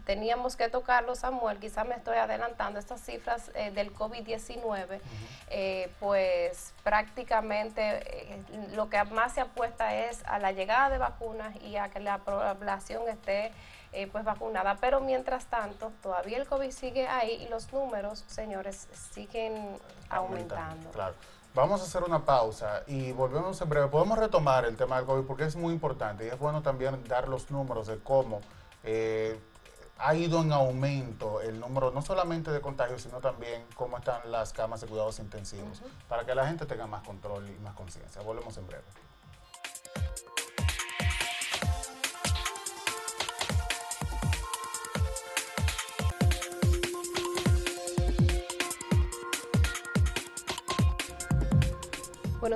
teníamos 0.10 0.56
que 0.56 0.70
tocarlo, 0.70 1.13
Samuel, 1.13 1.60
quizás 1.60 1.88
me 1.88 1.94
estoy 1.94 2.18
adelantando, 2.18 2.80
estas 2.80 3.00
cifras 3.00 3.51
eh, 3.54 3.70
del 3.70 3.94
COVID-19, 3.94 5.00
eh, 5.51 5.92
pues 6.00 6.74
prácticamente 6.84 8.44
lo 8.74 8.89
que 8.89 9.04
más 9.04 9.34
se 9.34 9.42
apuesta 9.42 9.94
es 9.94 10.25
a 10.25 10.39
la 10.39 10.51
llegada 10.51 10.89
de 10.89 10.98
vacunas 10.98 11.56
y 11.58 11.75
a 11.75 11.89
que 11.89 12.00
la 12.00 12.18
población 12.18 13.08
esté 13.08 13.51
pues 14.12 14.24
vacunada. 14.24 14.78
Pero 14.82 15.00
mientras 15.00 15.46
tanto, 15.46 15.92
todavía 16.01 16.39
el 16.39 16.48
COVID 16.48 16.72
sigue 16.72 17.08
ahí 17.08 17.44
y 17.44 17.48
los 17.48 17.72
números, 17.72 18.25
señores, 18.25 18.88
siguen 19.13 19.78
aumentando. 20.10 20.89
Claro. 20.89 21.13
Vamos 21.54 21.82
a 21.82 21.84
hacer 21.84 22.04
una 22.04 22.25
pausa 22.25 22.82
y 22.88 23.12
volvemos 23.12 23.62
en 23.62 23.70
breve. 23.70 23.88
Podemos 23.89 24.18
retomar 24.18 24.66
el 24.66 24.75
tema 24.75 24.98
del 24.98 25.06
COVID 25.06 25.28
porque 25.28 25.44
es 25.44 25.56
muy 25.56 25.72
importante 25.72 26.25
y 26.25 26.30
es 26.30 26.39
bueno 26.39 26.63
también 26.63 27.04
dar 27.04 27.28
los 27.28 27.51
números 27.51 27.86
de 27.86 28.00
cómo 28.00 28.42
eh, 28.84 29.39
ha 30.00 30.15
ido 30.15 30.41
en 30.41 30.51
aumento 30.53 31.41
el 31.41 31.60
número 31.60 31.91
no 31.91 32.01
solamente 32.01 32.51
de 32.51 32.62
contagios, 32.62 33.01
sino 33.01 33.20
también 33.20 33.65
cómo 33.75 33.98
están 33.98 34.32
las 34.32 34.53
camas 34.53 34.82
de 34.82 34.88
cuidados 34.88 35.20
intensivos, 35.20 35.82
para 36.08 36.25
que 36.25 36.34
la 36.34 36.48
gente 36.48 36.65
tenga 36.65 36.88
más 36.88 37.03
control 37.03 37.50
y 37.50 37.60
más 37.60 37.75
conciencia. 37.75 38.22
Volvemos 38.22 38.58
en 38.58 38.68
breve. 38.68 38.84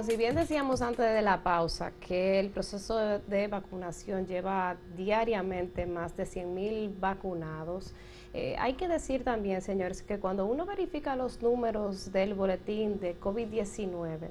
Si 0.06 0.18
bien 0.18 0.36
decíamos 0.36 0.82
antes 0.82 1.14
de 1.14 1.22
la 1.22 1.44
pausa 1.44 1.94
que 2.06 2.38
el 2.38 2.50
proceso 2.50 2.98
de, 2.98 3.48
vacunación 3.48 4.28
lleva 4.28 4.76
diariamente 4.98 5.86
más 5.86 6.18
de 6.18 6.26
100 6.26 6.54
mil 6.54 6.90
vacunados, 7.00 7.94
eh, 8.34 8.56
hay 8.60 8.74
que 8.74 8.90
decir 8.90 9.24
también, 9.24 9.62
señores, 9.62 10.02
que 10.02 10.20
cuando 10.20 10.46
uno 10.46 10.66
verifica 10.66 11.16
los 11.16 11.42
números 11.42 12.12
del 12.12 12.34
boletín 12.34 13.00
de 13.00 13.18
COVID-19, 13.18 14.28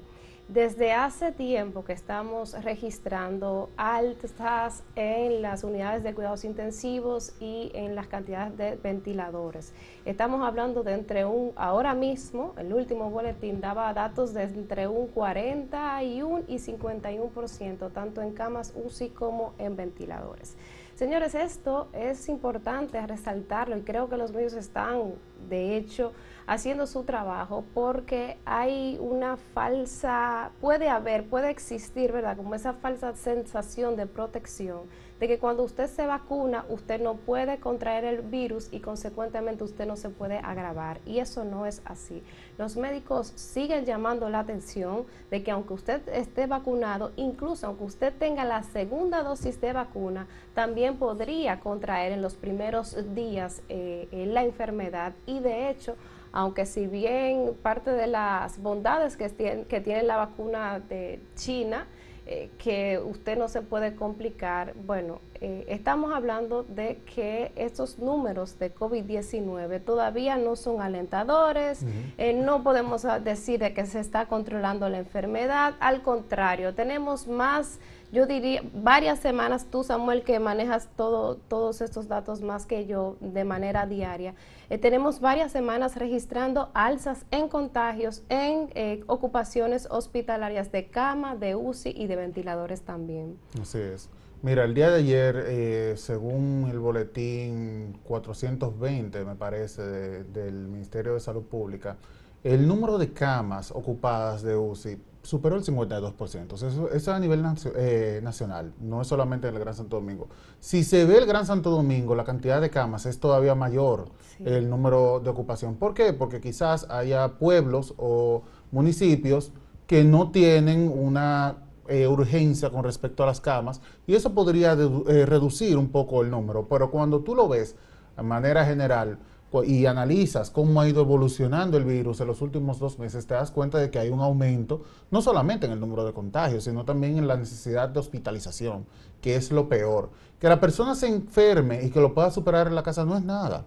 desde 0.47 0.91
hace 0.91 1.31
tiempo 1.31 1.85
que 1.85 1.93
estamos 1.93 2.53
registrando 2.63 3.69
altas 3.77 4.83
en 4.95 5.41
las 5.41 5.63
unidades 5.63 6.03
de 6.03 6.13
cuidados 6.13 6.43
intensivos 6.43 7.33
y 7.39 7.71
en 7.73 7.95
las 7.95 8.07
cantidades 8.07 8.57
de 8.57 8.75
ventiladores. 8.75 9.73
Estamos 10.05 10.45
hablando 10.45 10.83
de 10.83 10.93
entre 10.93 11.25
un, 11.25 11.53
ahora 11.55 11.93
mismo, 11.93 12.53
el 12.57 12.73
último 12.73 13.09
boletín 13.09 13.61
daba 13.61 13.93
datos 13.93 14.33
de 14.33 14.43
entre 14.43 14.87
un 14.87 15.07
41 15.07 16.43
y 16.47 16.55
51%, 16.55 17.91
tanto 17.93 18.21
en 18.21 18.33
camas 18.33 18.73
UCI 18.75 19.09
como 19.09 19.53
en 19.57 19.75
ventiladores. 19.77 20.57
Señores, 20.95 21.33
esto 21.33 21.87
es 21.93 22.29
importante 22.29 23.05
resaltarlo 23.07 23.77
y 23.77 23.81
creo 23.81 24.09
que 24.09 24.17
los 24.17 24.31
medios 24.31 24.53
están, 24.53 25.13
de 25.49 25.75
hecho, 25.75 26.11
haciendo 26.47 26.87
su 26.87 27.03
trabajo 27.03 27.63
porque 27.73 28.37
hay 28.45 28.97
una 28.99 29.37
falsa, 29.37 30.51
puede 30.61 30.89
haber, 30.89 31.25
puede 31.25 31.49
existir, 31.49 32.11
¿verdad? 32.11 32.37
Como 32.37 32.55
esa 32.55 32.73
falsa 32.73 33.13
sensación 33.15 33.95
de 33.95 34.05
protección, 34.07 34.81
de 35.23 35.29
que 35.29 35.39
cuando 35.39 35.63
usted 35.63 35.87
se 35.87 36.05
vacuna, 36.05 36.65
usted 36.67 36.99
no 36.99 37.15
puede 37.15 37.57
contraer 37.57 38.03
el 38.03 38.23
virus 38.23 38.67
y 38.73 38.81
consecuentemente 38.81 39.63
usted 39.63 39.85
no 39.85 39.95
se 39.95 40.09
puede 40.09 40.39
agravar. 40.39 40.99
Y 41.05 41.19
eso 41.19 41.45
no 41.45 41.65
es 41.65 41.81
así. 41.85 42.21
Los 42.57 42.75
médicos 42.75 43.31
siguen 43.37 43.85
llamando 43.85 44.29
la 44.29 44.39
atención 44.39 45.05
de 45.31 45.41
que 45.41 45.51
aunque 45.51 45.75
usted 45.75 46.05
esté 46.09 46.45
vacunado, 46.45 47.13
incluso 47.15 47.67
aunque 47.67 47.85
usted 47.85 48.13
tenga 48.13 48.43
la 48.43 48.63
segunda 48.63 49.23
dosis 49.23 49.61
de 49.61 49.71
vacuna, 49.71 50.27
también 50.53 50.97
podría 50.97 51.61
contraer 51.61 52.11
en 52.11 52.21
los 52.21 52.35
primeros 52.35 53.15
días 53.15 53.61
eh, 53.69 54.25
la 54.27 54.43
enfermedad 54.43 55.13
y 55.25 55.39
de 55.39 55.69
hecho 55.69 55.95
aunque 56.33 56.65
si 56.65 56.87
bien 56.87 57.55
parte 57.61 57.91
de 57.91 58.07
las 58.07 58.61
bondades 58.61 59.15
que 59.15 59.29
tiene, 59.29 59.65
que 59.65 59.79
tiene 59.79 60.01
la 60.01 60.17
vacuna 60.17 60.79
de 60.79 61.21
China, 61.35 61.85
eh, 62.25 62.49
que 62.57 62.99
usted 62.99 63.37
no 63.37 63.49
se 63.49 63.61
puede 63.61 63.95
complicar, 63.95 64.73
bueno, 64.85 65.19
eh, 65.41 65.65
estamos 65.67 66.13
hablando 66.13 66.63
de 66.63 67.01
que 67.13 67.51
estos 67.57 67.99
números 67.99 68.57
de 68.59 68.73
COVID-19 68.73 69.83
todavía 69.83 70.37
no 70.37 70.55
son 70.55 70.81
alentadores, 70.81 71.85
eh, 72.17 72.33
no 72.33 72.63
podemos 72.63 73.05
decir 73.25 73.59
de 73.59 73.73
que 73.73 73.85
se 73.85 73.99
está 73.99 74.27
controlando 74.27 74.87
la 74.87 74.99
enfermedad, 74.99 75.75
al 75.81 76.01
contrario, 76.01 76.73
tenemos 76.73 77.27
más 77.27 77.79
yo 78.13 78.27
diría 78.27 78.61
varias 78.75 79.19
semanas, 79.19 79.65
tú 79.71 79.83
Samuel, 79.83 80.21
que 80.23 80.39
manejas 80.39 80.87
todo, 80.95 81.35
todos 81.35 81.81
estos 81.81 82.07
datos 82.07 82.41
más 82.41 82.67
que 82.67 82.85
yo 82.85 83.17
de 83.19 83.43
manera 83.43 83.87
diaria, 83.87 84.35
eh, 84.69 84.77
tenemos 84.77 85.19
varias 85.19 85.51
semanas 85.51 85.95
registrando 85.95 86.69
alzas 86.75 87.25
en 87.31 87.49
contagios, 87.49 88.21
en 88.29 88.69
eh, 88.75 89.03
ocupaciones 89.07 89.87
hospitalarias 89.89 90.71
de 90.71 90.89
cama, 90.89 91.35
de 91.35 91.55
UCI 91.55 91.89
y 91.89 92.05
de 92.05 92.15
ventiladores 92.15 92.83
también. 92.83 93.39
Así 93.59 93.79
es. 93.79 94.09
Mira, 94.43 94.63
el 94.65 94.75
día 94.75 94.91
de 94.91 94.99
ayer, 94.99 95.45
eh, 95.47 95.93
según 95.97 96.67
el 96.69 96.77
boletín 96.77 97.97
420, 98.03 99.25
me 99.25 99.35
parece, 99.35 99.81
del 99.81 100.67
Ministerio 100.67 101.15
de 101.15 101.19
Salud 101.19 101.43
Pública, 101.43 101.97
el 102.43 102.67
número 102.67 102.99
de 102.99 103.11
camas 103.11 103.71
ocupadas 103.71 104.43
de 104.43 104.55
UCI 104.55 104.99
superó 105.23 105.55
el 105.55 105.63
52%. 105.63 106.53
Eso, 106.53 106.91
es 106.91 107.07
a 107.07 107.19
nivel 107.19 107.43
eh, 107.75 108.19
nacional, 108.21 108.73
no 108.79 109.01
es 109.01 109.07
solamente 109.07 109.47
en 109.47 109.55
el 109.55 109.59
Gran 109.59 109.73
Santo 109.73 109.95
Domingo. 109.95 110.27
Si 110.59 110.83
se 110.83 111.05
ve 111.05 111.17
el 111.17 111.25
Gran 111.25 111.45
Santo 111.45 111.71
Domingo, 111.71 112.13
la 112.13 112.25
cantidad 112.25 112.61
de 112.61 112.69
camas 112.69 113.05
es 113.05 113.19
todavía 113.19 113.55
mayor 113.55 114.09
el 114.43 114.69
número 114.69 115.21
de 115.21 115.29
ocupación. 115.29 115.75
¿Por 115.75 115.93
qué? 115.93 116.13
Porque 116.13 116.41
quizás 116.41 116.85
haya 116.89 117.39
pueblos 117.39 117.93
o 117.97 118.43
municipios 118.71 119.53
que 119.87 120.03
no 120.03 120.31
tienen 120.31 120.91
una 120.93 121.57
eh, 121.87 122.07
urgencia 122.07 122.69
con 122.69 122.83
respecto 122.83 123.23
a 123.23 123.25
las 123.25 123.41
camas 123.41 123.81
y 124.07 124.15
eso 124.15 124.33
podría 124.33 124.73
eh, 124.73 125.25
reducir 125.25 125.77
un 125.77 125.89
poco 125.89 126.21
el 126.21 126.29
número. 126.29 126.67
Pero 126.67 126.91
cuando 126.91 127.21
tú 127.21 127.33
lo 127.33 127.47
ves 127.47 127.75
de 128.17 128.23
manera 128.23 128.65
general, 128.65 129.19
y 129.61 129.85
analizas 129.85 130.49
cómo 130.49 130.81
ha 130.81 130.89
ido 130.89 131.01
evolucionando 131.01 131.77
el 131.77 131.83
virus 131.83 132.19
en 132.21 132.27
los 132.27 132.41
últimos 132.41 132.79
dos 132.79 132.97
meses, 132.97 133.27
te 133.27 133.35
das 133.35 133.51
cuenta 133.51 133.77
de 133.77 133.91
que 133.91 133.99
hay 133.99 134.09
un 134.09 134.21
aumento, 134.21 134.81
no 135.11 135.21
solamente 135.21 135.67
en 135.67 135.73
el 135.73 135.79
número 135.79 136.05
de 136.05 136.13
contagios, 136.13 136.63
sino 136.63 136.85
también 136.85 137.17
en 137.17 137.27
la 137.27 137.37
necesidad 137.37 137.89
de 137.89 137.99
hospitalización, 137.99 138.85
que 139.21 139.35
es 139.35 139.51
lo 139.51 139.69
peor. 139.69 140.09
Que 140.39 140.49
la 140.49 140.59
persona 140.59 140.95
se 140.95 141.07
enferme 141.07 141.83
y 141.83 141.91
que 141.91 142.01
lo 142.01 142.15
pueda 142.15 142.31
superar 142.31 142.67
en 142.67 142.75
la 142.75 142.81
casa 142.81 143.05
no 143.05 143.15
es 143.15 143.23
nada. 143.23 143.65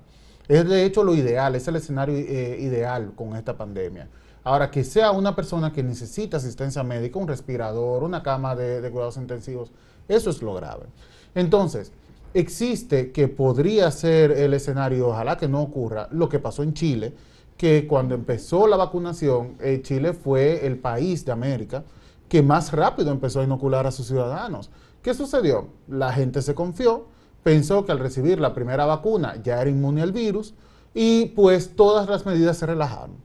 Es 0.49 0.69
de 0.69 0.85
hecho 0.85 1.05
lo 1.05 1.15
ideal, 1.15 1.55
es 1.55 1.69
el 1.69 1.77
escenario 1.77 2.17
eh, 2.17 2.59
ideal 2.61 3.13
con 3.15 3.37
esta 3.37 3.57
pandemia. 3.57 4.09
Ahora, 4.43 4.71
que 4.71 4.85
sea 4.85 5.11
una 5.11 5.35
persona 5.35 5.73
que 5.73 5.83
necesita 5.83 6.37
asistencia 6.37 6.83
médica, 6.83 7.19
un 7.19 7.29
respirador, 7.29 8.03
una 8.03 8.23
cama 8.23 8.55
de, 8.55 8.81
de 8.81 8.91
cuidados 8.91 9.17
intensivos, 9.17 9.71
eso 10.09 10.31
es 10.31 10.41
lo 10.41 10.55
grave. 10.55 10.87
Entonces, 11.35 11.93
existe 12.39 13.13
que 13.13 13.29
podría 13.29 13.91
ser 13.91 14.31
el 14.31 14.55
escenario, 14.55 15.09
ojalá 15.09 15.37
que 15.37 15.49
no 15.49 15.63
ocurra, 15.63 16.09
lo 16.13 16.29
que 16.29 16.39
pasó 16.39 16.63
en 16.63 16.75
Chile, 16.75 17.15
que 17.57 17.87
cuando 17.87 18.15
empezó 18.15 18.67
la 18.67 18.77
vacunación, 18.77 19.55
eh, 19.61 19.81
Chile 19.83 20.13
fue 20.13 20.67
el 20.67 20.79
país 20.79 21.25
de 21.25 21.33
América 21.33 21.85
que 22.29 22.43
más 22.43 22.73
rápido 22.73 23.11
empezó 23.11 23.41
a 23.41 23.45
inocular 23.45 23.87
a 23.87 23.91
sus 23.91 24.07
ciudadanos. 24.07 24.71
¿Qué 25.03 25.15
sucedió? 25.15 25.69
La 25.89 26.13
gente 26.13 26.43
se 26.43 26.55
confió, 26.55 27.07
pensó 27.43 27.85
que 27.85 27.93
al 27.93 28.01
recibir 28.01 28.41
la 28.41 28.53
primera 28.53 28.85
vacuna 28.85 29.41
ya 29.43 29.61
era 29.61 29.71
inmune 29.71 30.03
al 30.03 30.13
virus 30.13 30.55
y 30.93 31.27
pues 31.27 31.77
todas 31.77 32.09
las 32.09 32.27
medidas 32.27 32.59
se 32.59 32.67
relajaron. 32.67 33.17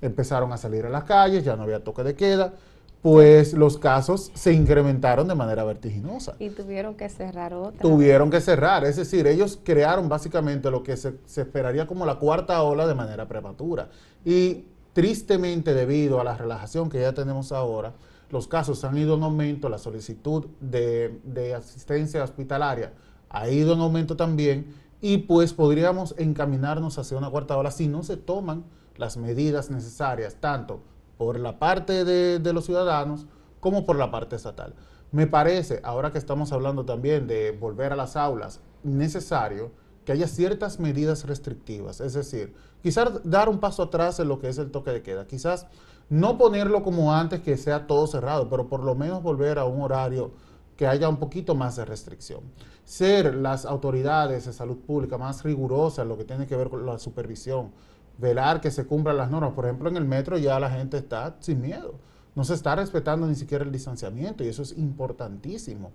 Empezaron 0.00 0.52
a 0.52 0.56
salir 0.56 0.84
a 0.86 0.90
las 0.90 1.04
calles, 1.04 1.44
ya 1.44 1.56
no 1.56 1.62
había 1.62 1.82
toque 1.82 2.02
de 2.02 2.14
queda, 2.14 2.54
pues 3.02 3.52
los 3.52 3.78
casos 3.78 4.32
se 4.34 4.52
incrementaron 4.52 5.28
de 5.28 5.34
manera 5.34 5.64
vertiginosa. 5.64 6.34
Y 6.38 6.50
tuvieron 6.50 6.94
que 6.94 7.08
cerrar 7.08 7.54
otra. 7.54 7.80
Tuvieron 7.80 8.30
que 8.30 8.40
cerrar, 8.40 8.84
es 8.84 8.96
decir, 8.96 9.26
ellos 9.26 9.58
crearon 9.62 10.08
básicamente 10.08 10.70
lo 10.70 10.82
que 10.82 10.96
se, 10.96 11.14
esperaría 11.36 11.86
como 11.86 12.04
la 12.04 12.16
cuarta 12.16 12.62
ola 12.62 12.86
de 12.86 12.94
manera 12.94 13.28
prematura. 13.28 13.88
Y 14.24 14.64
tristemente 14.92 15.74
debido 15.74 16.20
a 16.20 16.24
la 16.24 16.36
relajación 16.36 16.90
que 16.90 17.00
ya 17.00 17.12
tenemos 17.12 17.52
ahora, 17.52 17.92
los 18.30 18.48
casos 18.48 18.82
han 18.84 18.98
ido 18.98 19.14
en 19.14 19.22
aumento, 19.22 19.68
la 19.68 19.78
solicitud 19.78 20.46
de, 20.60 21.20
de 21.22 21.54
asistencia 21.54 22.22
hospitalaria 22.22 22.92
ha 23.30 23.48
ido 23.48 23.74
en 23.74 23.80
aumento 23.80 24.16
también 24.16 24.74
y 25.00 25.18
pues 25.18 25.52
podríamos 25.52 26.14
encaminarnos 26.18 26.98
hacia 26.98 27.16
una 27.16 27.30
cuarta 27.30 27.56
ola 27.56 27.70
si 27.70 27.86
no 27.86 28.02
se 28.02 28.16
toman 28.16 28.64
las 28.96 29.16
medidas 29.16 29.70
necesarias, 29.70 30.36
tanto 30.40 30.80
por 31.18 31.38
la 31.38 31.58
parte 31.58 32.04
de, 32.04 32.52
los 32.52 32.64
ciudadanos 32.64 33.26
como 33.60 33.84
por 33.84 33.96
la 33.96 34.10
parte 34.10 34.36
estatal. 34.36 34.74
Me 35.10 35.26
parece, 35.26 35.80
ahora 35.82 36.12
que 36.12 36.18
estamos 36.18 36.52
hablando 36.52 36.84
también 36.84 37.26
de 37.26 37.50
volver 37.50 37.92
a 37.92 37.96
las 37.96 38.16
aulas, 38.16 38.60
necesario 38.82 39.72
que 40.04 40.12
haya 40.12 40.28
ciertas 40.28 40.78
medidas 40.78 41.26
restrictivas, 41.26 42.00
es 42.00 42.14
decir, 42.14 42.54
quizás 42.82 43.20
dar 43.24 43.48
un 43.48 43.58
paso 43.58 43.82
atrás 43.82 44.20
en 44.20 44.28
lo 44.28 44.38
que 44.38 44.48
es 44.48 44.56
el 44.56 44.70
toque 44.70 44.90
de 44.90 45.02
queda, 45.02 45.26
quizás 45.26 45.66
no 46.08 46.38
ponerlo 46.38 46.82
como 46.82 47.12
antes 47.12 47.40
que 47.42 47.58
sea 47.58 47.86
todo 47.86 48.06
cerrado, 48.06 48.48
pero 48.48 48.68
por 48.68 48.82
lo 48.82 48.94
menos 48.94 49.22
volver 49.22 49.58
a 49.58 49.66
un 49.66 49.82
horario 49.82 50.30
que 50.76 50.86
haya 50.86 51.08
un 51.08 51.16
poquito 51.16 51.54
más 51.54 51.76
de 51.76 51.84
restricción. 51.84 52.40
Ser 52.84 53.34
las 53.34 53.66
autoridades 53.66 54.46
de 54.46 54.52
salud 54.52 54.78
pública 54.78 55.18
más 55.18 55.42
rigurosas 55.42 56.04
en 56.04 56.08
lo 56.08 56.16
que 56.16 56.24
tiene 56.24 56.46
que 56.46 56.56
ver 56.56 56.70
con 56.70 56.86
la 56.86 56.98
supervisión, 56.98 57.72
velar 58.18 58.60
que 58.60 58.70
se 58.70 58.86
cumplan 58.86 59.16
las 59.16 59.30
normas. 59.30 59.52
Por 59.54 59.64
ejemplo, 59.64 59.88
en 59.88 59.96
el 59.96 60.04
metro 60.04 60.36
ya 60.38 60.58
la 60.60 60.70
gente 60.70 60.96
está 60.98 61.36
sin 61.40 61.60
miedo. 61.60 61.94
No 62.34 62.44
se 62.44 62.54
está 62.54 62.76
respetando 62.76 63.26
ni 63.26 63.34
siquiera 63.34 63.64
el 63.64 63.72
distanciamiento 63.72 64.44
y 64.44 64.48
eso 64.48 64.62
es 64.62 64.76
importantísimo. 64.76 65.90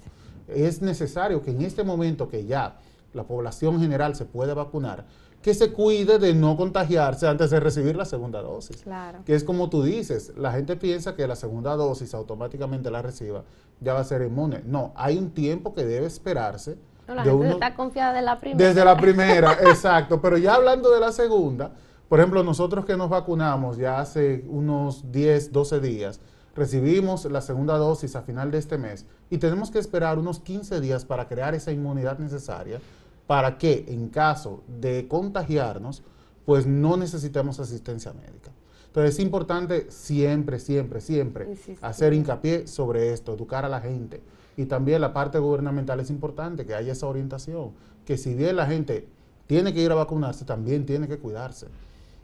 Es 0.48 0.82
necesario 0.82 1.42
que 1.42 1.52
en 1.52 1.62
este 1.62 1.84
momento 1.84 2.28
que 2.28 2.46
ya 2.46 2.78
la 3.14 3.24
población 3.24 3.80
general 3.80 4.16
se 4.16 4.26
puede 4.26 4.54
vacunar, 4.54 5.06
que 5.42 5.54
se 5.54 5.72
cuide 5.72 6.20
de 6.20 6.34
no 6.34 6.58
contagiarse 6.58 7.28
antes 7.28 7.50
de 7.50 7.60
recibir 7.60 7.96
la 7.96 8.06
segunda 8.06 8.42
dosis. 8.42 8.82
Claro. 8.82 9.20
Que 9.26 9.36
es 9.36 9.44
como 9.44 9.70
tú 9.70 9.84
dices, 9.84 10.34
la 10.38 10.52
gente 10.52 10.76
piensa 10.76 11.16
que 11.16 11.28
la 11.28 11.36
segunda 11.36 11.76
dosis 11.76 12.14
automáticamente 12.14 12.90
la 12.92 13.02
reciba, 13.02 13.44
ya 13.80 13.94
va 13.94 14.00
a 14.00 14.04
ser 14.06 14.22
inmune. 14.22 14.62
No, 14.66 14.94
hay 14.96 15.18
un 15.18 15.32
tiempo 15.32 15.74
que 15.74 15.86
debe 15.86 16.08
esperarse. 16.08 16.78
No, 17.08 17.16
la 17.16 17.24
de 17.24 17.30
gente 17.30 17.46
uno- 17.46 17.54
está 17.56 17.76
confiada 17.76 18.14
de 18.14 18.22
la 18.22 18.40
primera. 18.40 18.68
desde 18.68 18.84
la 18.86 18.98
primera, 18.98 19.54
exacto. 19.70 20.22
Pero 20.22 20.38
ya 20.38 20.56
hablando 20.56 20.90
de 20.92 21.00
la 21.02 21.12
segunda, 21.12 21.72
por 22.14 22.20
ejemplo, 22.20 22.44
nosotros 22.44 22.86
que 22.86 22.96
nos 22.96 23.10
vacunamos 23.10 23.78
ya 23.78 24.00
hace 24.00 24.46
unos 24.48 25.12
10, 25.12 25.52
12 25.52 25.80
días, 25.80 26.20
recibimos 26.56 27.26
la 27.26 27.42
segunda 27.42 27.76
dosis 27.80 28.16
a 28.16 28.22
final 28.22 28.52
de 28.52 28.60
este 28.60 28.78
mes 28.78 29.08
y 29.32 29.40
tenemos 29.40 29.72
que 29.72 29.80
esperar 29.80 30.20
unos 30.20 30.40
15 30.40 30.80
días 30.80 31.06
para 31.06 31.28
crear 31.28 31.56
esa 31.56 31.72
inmunidad 31.72 32.20
necesaria 32.20 32.80
para 33.26 33.58
que 33.58 33.86
en 33.88 34.10
caso 34.10 34.62
de 34.80 35.08
contagiarnos, 35.08 36.04
pues 36.46 36.68
no 36.68 36.98
necesitemos 36.98 37.60
asistencia 37.60 38.14
médica. 38.14 38.52
Entonces 38.86 39.16
es 39.16 39.20
importante 39.20 39.88
siempre, 39.90 40.60
siempre, 40.60 41.02
siempre 41.02 41.50
Insistir. 41.50 41.80
hacer 41.82 42.14
hincapié 42.14 42.68
sobre 42.68 43.12
esto, 43.12 43.34
educar 43.34 43.66
a 43.66 43.70
la 43.70 43.82
gente. 43.82 44.22
Y 44.56 44.66
también 44.66 45.02
la 45.02 45.14
parte 45.14 45.40
gubernamental 45.40 46.00
es 46.00 46.12
importante, 46.12 46.68
que 46.68 46.76
haya 46.76 46.92
esa 46.92 47.08
orientación, 47.08 47.72
que 48.06 48.18
si 48.18 48.36
bien 48.36 48.56
la 48.56 48.68
gente 48.68 49.08
tiene 49.48 49.74
que 49.74 49.82
ir 49.82 49.92
a 49.92 49.96
vacunarse, 49.96 50.46
también 50.46 50.86
tiene 50.86 51.08
que 51.08 51.18
cuidarse. 51.18 51.70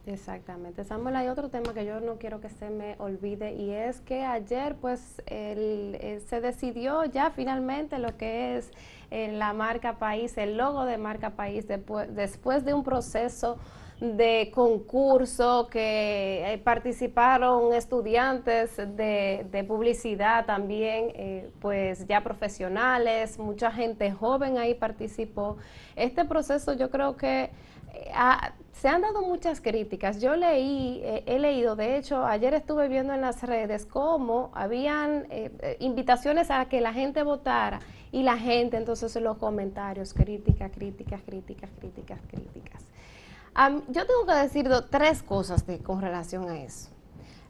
Exactamente. 0.06 0.84
Samuel, 0.86 1.16
hay 1.18 1.28
otro 1.28 1.50
tema 1.50 1.74
que 1.74 1.86
yo 1.86 2.00
no 2.00 2.18
quiero 2.18 2.40
que 2.40 2.50
se 2.50 2.70
me 2.70 2.96
olvide 3.00 3.54
y 3.54 3.70
es 3.72 4.00
que 4.02 4.24
ayer 4.24 4.76
pues 4.76 5.22
el- 5.28 5.98
eh, 6.00 6.20
se 6.28 6.42
decidió 6.42 7.06
ya 7.06 7.30
finalmente 7.32 8.00
lo 8.00 8.18
que 8.18 8.58
es 8.58 8.72
eh, 9.12 9.32
la 9.34 9.54
marca 9.54 10.00
país, 10.00 10.38
el 10.38 10.58
logo 10.58 10.86
de 10.86 10.98
marca 10.98 11.32
país, 11.32 11.68
depu- 11.68 12.08
después 12.08 12.64
de 12.66 12.74
un 12.74 12.84
proceso 12.84 13.58
de 14.00 14.50
concurso 14.54 15.68
que 15.70 16.54
eh, 16.54 16.58
participaron 16.60 17.74
estudiantes 17.74 18.78
de, 18.78 19.46
publicidad 19.68 20.46
también, 20.46 21.12
pues 21.60 22.08
ya 22.08 22.24
profesionales, 22.24 23.38
mucha 23.38 23.72
gente 23.72 24.12
joven 24.12 24.58
ahí 24.58 24.74
participó. 24.76 25.58
Este 25.96 26.24
proceso 26.26 26.74
yo 26.74 26.90
creo 26.90 27.18
que 27.18 27.52
eh, 27.94 28.12
ha- 28.14 28.54
se 28.72 28.88
han 28.88 29.02
dado 29.02 29.22
muchas 29.22 29.60
críticas. 29.62 30.22
Yo 30.22 30.36
leí, 30.36 31.02
eh, 31.04 31.24
he 31.26 31.40
leído, 31.40 31.76
de 31.76 31.98
hecho, 31.98 32.26
ayer 32.26 32.54
estuve 32.54 32.88
viendo 32.88 33.14
en 33.14 33.22
las 33.22 33.44
redes 33.44 33.86
cómo 33.86 34.52
habían 34.54 35.26
eh, 35.30 35.52
eh, 35.60 35.78
invitaciones 35.80 36.50
a 36.52 36.66
que 36.66 36.80
la 36.82 36.94
gente 36.94 37.24
votara 37.24 37.80
y 38.12 38.24
la 38.24 38.38
gente 38.38 38.78
entonces 38.78 39.16
en 39.16 39.24
los 39.26 39.38
comentarios, 39.38 40.14
críticas, 40.14 40.72
críticas, 40.72 41.22
críticas, 41.26 41.70
críticas, 41.80 42.20
críticas. 42.30 42.84
Am, 43.54 43.82
yo 43.90 44.06
tengo 44.06 44.26
que 44.26 44.34
decir 44.34 44.70
tres 44.90 45.22
cosas 45.24 45.66
de- 45.68 45.80
con 45.80 46.02
relación 46.02 46.48
a 46.50 46.60
eso. 46.62 46.90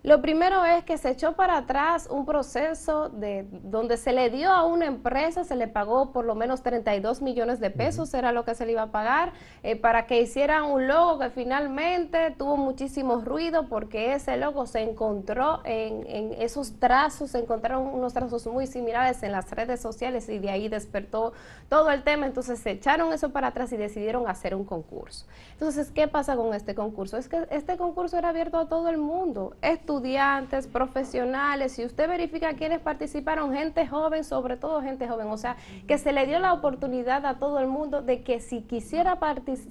Lo 0.01 0.21
primero 0.21 0.63
es 0.63 0.85
que 0.85 0.97
se 0.97 1.09
echó 1.09 1.33
para 1.33 1.57
atrás 1.57 2.07
un 2.09 2.25
proceso 2.25 3.09
de 3.09 3.45
donde 3.63 3.97
se 3.97 4.13
le 4.13 4.29
dio 4.29 4.49
a 4.49 4.63
una 4.63 4.85
empresa, 4.85 5.43
se 5.43 5.57
le 5.57 5.67
pagó 5.67 6.13
por 6.13 6.23
lo 6.23 6.35
menos 6.35 6.63
32 6.63 7.21
millones 7.21 7.59
de 7.59 7.69
pesos, 7.69 8.13
era 8.13 8.31
lo 8.31 8.45
que 8.45 8.55
se 8.55 8.65
le 8.65 8.71
iba 8.71 8.83
a 8.83 8.91
pagar, 8.91 9.33
eh, 9.61 9.75
para 9.75 10.05
que 10.05 10.21
hiciera 10.21 10.63
un 10.63 10.87
logo 10.87 11.19
que 11.19 11.29
finalmente 11.29 12.31
tuvo 12.37 12.55
muchísimo 12.55 13.17
ruido 13.17 13.67
porque 13.67 14.13
ese 14.13 14.37
logo 14.37 14.67
se 14.67 14.83
encontró 14.83 15.59
en, 15.65 16.05
en 16.07 16.33
esos 16.41 16.79
trazos, 16.79 17.31
se 17.31 17.39
encontraron 17.39 17.85
unos 17.87 18.13
trazos 18.13 18.47
muy 18.47 18.67
similares 18.67 19.21
en 19.23 19.33
las 19.33 19.51
redes 19.51 19.81
sociales 19.81 20.29
y 20.29 20.39
de 20.39 20.49
ahí 20.49 20.69
despertó 20.69 21.33
todo 21.67 21.91
el 21.91 22.03
tema, 22.03 22.25
entonces 22.25 22.59
se 22.59 22.71
echaron 22.71 23.11
eso 23.11 23.31
para 23.31 23.47
atrás 23.47 23.73
y 23.73 23.77
decidieron 23.77 24.29
hacer 24.29 24.55
un 24.55 24.63
concurso. 24.63 25.25
Entonces, 25.51 25.91
¿qué 25.91 26.07
pasa 26.07 26.37
con 26.37 26.53
este 26.53 26.73
concurso? 26.73 27.17
Es 27.17 27.27
que 27.27 27.45
este 27.51 27.75
concurso 27.75 28.17
era 28.17 28.29
abierto 28.29 28.57
a 28.57 28.69
todo 28.69 28.87
el 28.87 28.97
mundo, 28.97 29.57
estudiantes, 29.89 30.67
profesionales, 30.67 31.71
si 31.71 31.83
usted 31.83 32.07
verifica 32.07 32.53
quiénes 32.53 32.79
participaron, 32.79 33.51
gente 33.55 33.87
joven, 33.87 34.23
sobre 34.23 34.55
todo 34.55 34.83
gente 34.83 35.07
joven, 35.07 35.25
o 35.29 35.37
sea, 35.37 35.57
que 35.87 35.97
se 35.97 36.13
le 36.13 36.27
dio 36.27 36.37
la 36.37 36.53
oportunidad 36.53 37.25
a 37.25 37.39
todo 37.39 37.59
el 37.59 37.65
mundo 37.65 38.03
de 38.03 38.21
que 38.21 38.39
si 38.39 38.61
quisiera 38.61 39.17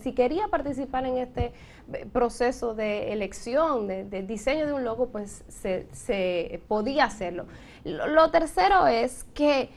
si 0.03 0.13
quería 0.15 0.49
participar 0.49 1.07
en 1.07 1.19
este 1.19 1.53
eh, 1.93 2.05
proceso 2.13 2.75
de 2.75 3.13
elección, 3.13 3.87
de, 3.87 4.23
diseño 4.27 4.67
de 4.67 4.73
un 4.73 4.83
logo, 4.85 5.07
pues 5.11 5.45
se, 5.49 6.61
podía 6.67 7.05
hacerlo. 7.05 7.47
Lo- 7.85 8.09
lo 8.09 8.29
tercero 8.33 8.89
es 8.89 9.23
que 9.35 9.71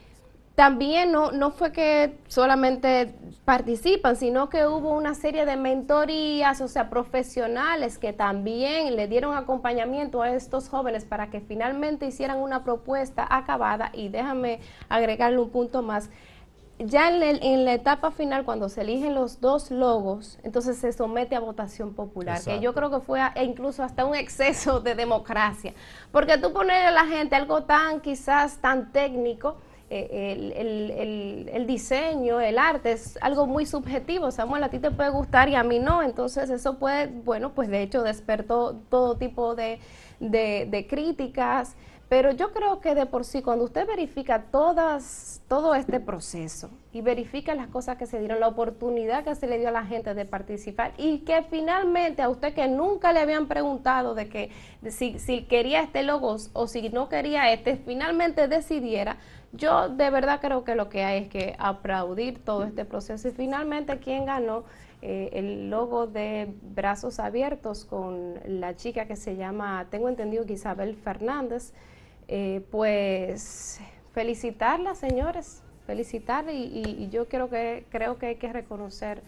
también 0.55 1.11
no, 1.11 1.31
no 1.31 1.51
fue 1.51 1.71
que 1.71 2.17
solamente 2.27 3.15
participan, 3.45 4.15
sino 4.15 4.49
que 4.49 4.67
hubo 4.67 4.91
una 4.91 5.15
serie 5.15 5.45
de 5.45 5.55
mentorías, 5.55 6.59
o 6.61 6.67
sea, 6.67 6.89
profesionales 6.89 7.97
que 7.97 8.13
también 8.13 8.95
le 8.95 9.07
dieron 9.07 9.35
acompañamiento 9.35 10.21
a 10.21 10.29
estos 10.31 10.67
jóvenes 10.69 11.05
para 11.05 11.29
que 11.29 11.39
finalmente 11.41 12.05
hicieran 12.05 12.37
una 12.39 12.63
propuesta 12.63 13.25
acabada. 13.29 13.89
Y 13.93 14.09
déjame 14.09 14.59
agregarle 14.89 15.39
un 15.39 15.49
punto 15.49 15.81
más. 15.81 16.09
Ya 16.79 17.09
en, 17.09 17.21
el- 17.21 17.39
en 17.43 17.63
la 17.63 17.73
etapa 17.73 18.09
final, 18.11 18.43
cuando 18.43 18.67
se 18.67 18.81
eligen 18.81 19.13
los 19.13 19.39
dos 19.39 19.69
logos, 19.71 20.39
entonces 20.43 20.77
se 20.77 20.91
somete 20.91 21.35
a 21.35 21.39
votación 21.39 21.93
popular, 21.93 22.37
que 22.43 22.59
yo 22.59 22.73
creo 22.73 22.89
que 22.89 22.99
fue 22.99 23.21
a- 23.21 23.31
e 23.35 23.43
incluso 23.43 23.83
hasta 23.83 24.03
un 24.03 24.15
exceso 24.15 24.79
de 24.81 24.95
democracia, 24.95 25.73
porque 26.11 26.37
tú 26.39 26.51
ponerle 26.53 26.87
a 26.87 26.91
la 26.91 27.05
gente 27.05 27.35
algo 27.35 27.63
tan 27.63 28.01
quizás 28.01 28.57
tan 28.57 28.91
técnico, 28.91 29.57
el, 29.91 30.51
el- 30.53 30.91
el- 30.91 31.49
el 31.53 31.67
diseño, 31.67 32.39
el 32.39 32.57
arte 32.57 32.93
es 32.93 33.17
algo 33.21 33.45
muy 33.45 33.65
subjetivo, 33.65 34.31
Samuel, 34.31 34.63
a 34.63 34.69
ti 34.69 34.79
te 34.79 34.91
puede 34.91 35.09
gustar 35.09 35.49
y 35.49 35.55
a 35.55 35.63
mí 35.63 35.79
no, 35.79 36.01
entonces 36.03 36.49
eso 36.49 36.77
puede, 36.79 37.07
bueno, 37.07 37.53
pues 37.53 37.69
de 37.69 37.81
hecho 37.81 38.01
despertó 38.03 38.75
todo 38.89 39.17
tipo 39.17 39.55
de, 39.55 39.79
de- 40.19 40.67
de 40.69 40.87
críticas, 40.87 41.75
pero 42.11 42.31
yo 42.33 42.51
creo 42.51 42.81
que 42.81 42.93
de 42.93 43.05
por 43.05 43.23
sí, 43.23 43.41
cuando 43.41 43.63
usted 43.63 43.87
verifica 43.87 44.43
todas, 44.51 45.41
todo 45.47 45.73
este 45.75 46.01
proceso 46.01 46.69
y 46.91 46.99
verifica 46.99 47.55
las 47.55 47.69
cosas 47.69 47.95
que 47.95 48.05
se 48.05 48.19
dieron, 48.19 48.41
la 48.41 48.49
oportunidad 48.49 49.23
que 49.23 49.33
se 49.33 49.47
le 49.47 49.57
dio 49.57 49.69
a 49.69 49.71
la 49.71 49.85
gente 49.85 50.13
de 50.13 50.25
participar 50.25 50.91
y 50.97 51.19
que 51.19 51.41
finalmente 51.43 52.21
a 52.21 52.27
usted 52.27 52.53
que 52.53 52.67
nunca 52.67 53.13
le 53.13 53.21
habían 53.21 53.47
preguntado 53.47 54.13
de 54.13 54.27
que 54.27 54.49
si, 54.89 55.19
si 55.19 55.43
quería 55.43 55.83
este 55.83 56.03
logo 56.03 56.35
o 56.51 56.67
si 56.67 56.89
no 56.89 57.07
quería 57.07 57.53
este, 57.53 57.77
finalmente 57.77 58.49
decidiera, 58.49 59.15
yo 59.53 59.87
de 59.87 60.09
verdad 60.09 60.41
creo 60.41 60.65
que 60.65 60.75
lo 60.75 60.89
que 60.89 61.05
hay 61.05 61.23
es 61.23 61.29
que 61.29 61.55
aplaudir 61.59 62.43
todo 62.43 62.65
este 62.65 62.83
proceso 62.83 63.29
y 63.29 63.31
finalmente 63.31 63.99
quien 63.99 64.25
ganó 64.25 64.65
eh, 65.01 65.29
el 65.31 65.69
logo 65.69 66.07
de 66.07 66.53
brazos 66.61 67.21
abiertos 67.21 67.85
con 67.85 68.35
la 68.45 68.75
chica 68.75 69.05
que 69.05 69.15
se 69.15 69.37
llama, 69.37 69.87
tengo 69.89 70.09
entendido 70.09 70.45
que 70.45 70.53
Isabel 70.53 70.97
Fernández, 70.97 71.71
eh, 72.33 72.65
pues 72.71 73.81
felicitarla, 74.13 74.95
señores, 74.95 75.63
felicitarla 75.85 76.53
y, 76.53 77.09
yo 77.11 77.27
creo 77.27 77.49
que, 77.49 77.85
creo 77.89 78.17
que 78.17 78.27
hay 78.27 78.35
que 78.35 78.53
reconocer 78.53 79.21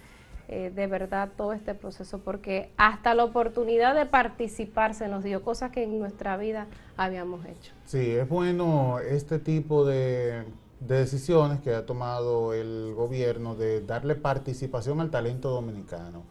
eh, 0.47 0.71
de 0.73 0.87
verdad 0.87 1.29
todo 1.35 1.51
este 1.51 1.75
proceso 1.75 2.19
porque 2.19 2.69
hasta 2.77 3.13
la 3.13 3.25
oportunidad 3.25 3.93
de 3.93 4.05
participar 4.05 4.93
se 4.93 5.09
nos 5.09 5.21
dio 5.21 5.41
cosas 5.43 5.71
que 5.71 5.83
en 5.83 5.99
nuestra 5.99 6.37
vida 6.37 6.67
habíamos 6.95 7.45
hecho. 7.45 7.73
Sí, 7.85 8.11
es 8.11 8.29
bueno 8.29 8.99
este 8.99 9.37
tipo 9.37 9.83
de, 9.83 10.45
de 10.79 10.99
decisiones 10.99 11.59
que 11.59 11.75
ha 11.75 11.85
tomado 11.85 12.53
el 12.53 12.93
gobierno 12.95 13.55
de 13.55 13.81
darle 13.81 14.15
participación 14.15 15.01
al 15.01 15.11
talento 15.11 15.49
dominicano. 15.49 16.23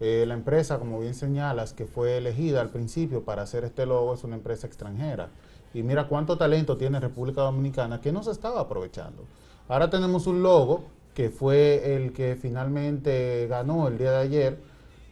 Eh, 0.00 0.24
la 0.26 0.34
empresa, 0.34 0.78
como 0.78 1.00
bien 1.00 1.14
señalas, 1.14 1.72
que 1.72 1.86
fue 1.86 2.18
elegida 2.18 2.60
al 2.60 2.70
principio 2.70 3.24
para 3.24 3.42
hacer 3.42 3.64
este 3.64 3.86
logo, 3.86 4.12
es 4.14 4.24
una 4.24 4.36
empresa 4.36 4.66
extranjera. 4.66 5.30
Y 5.76 5.82
mira 5.82 6.08
cuánto 6.08 6.38
talento 6.38 6.78
tiene 6.78 6.98
República 6.98 7.42
Dominicana 7.42 8.00
que 8.00 8.10
no 8.10 8.22
se 8.22 8.30
estaba 8.30 8.62
aprovechando. 8.62 9.24
Ahora 9.68 9.90
tenemos 9.90 10.26
un 10.26 10.42
logo 10.42 10.84
que 11.12 11.28
fue 11.28 11.94
el 11.94 12.14
que 12.14 12.34
finalmente 12.34 13.46
ganó 13.46 13.86
el 13.86 13.98
día 13.98 14.12
de 14.12 14.16
ayer. 14.16 14.58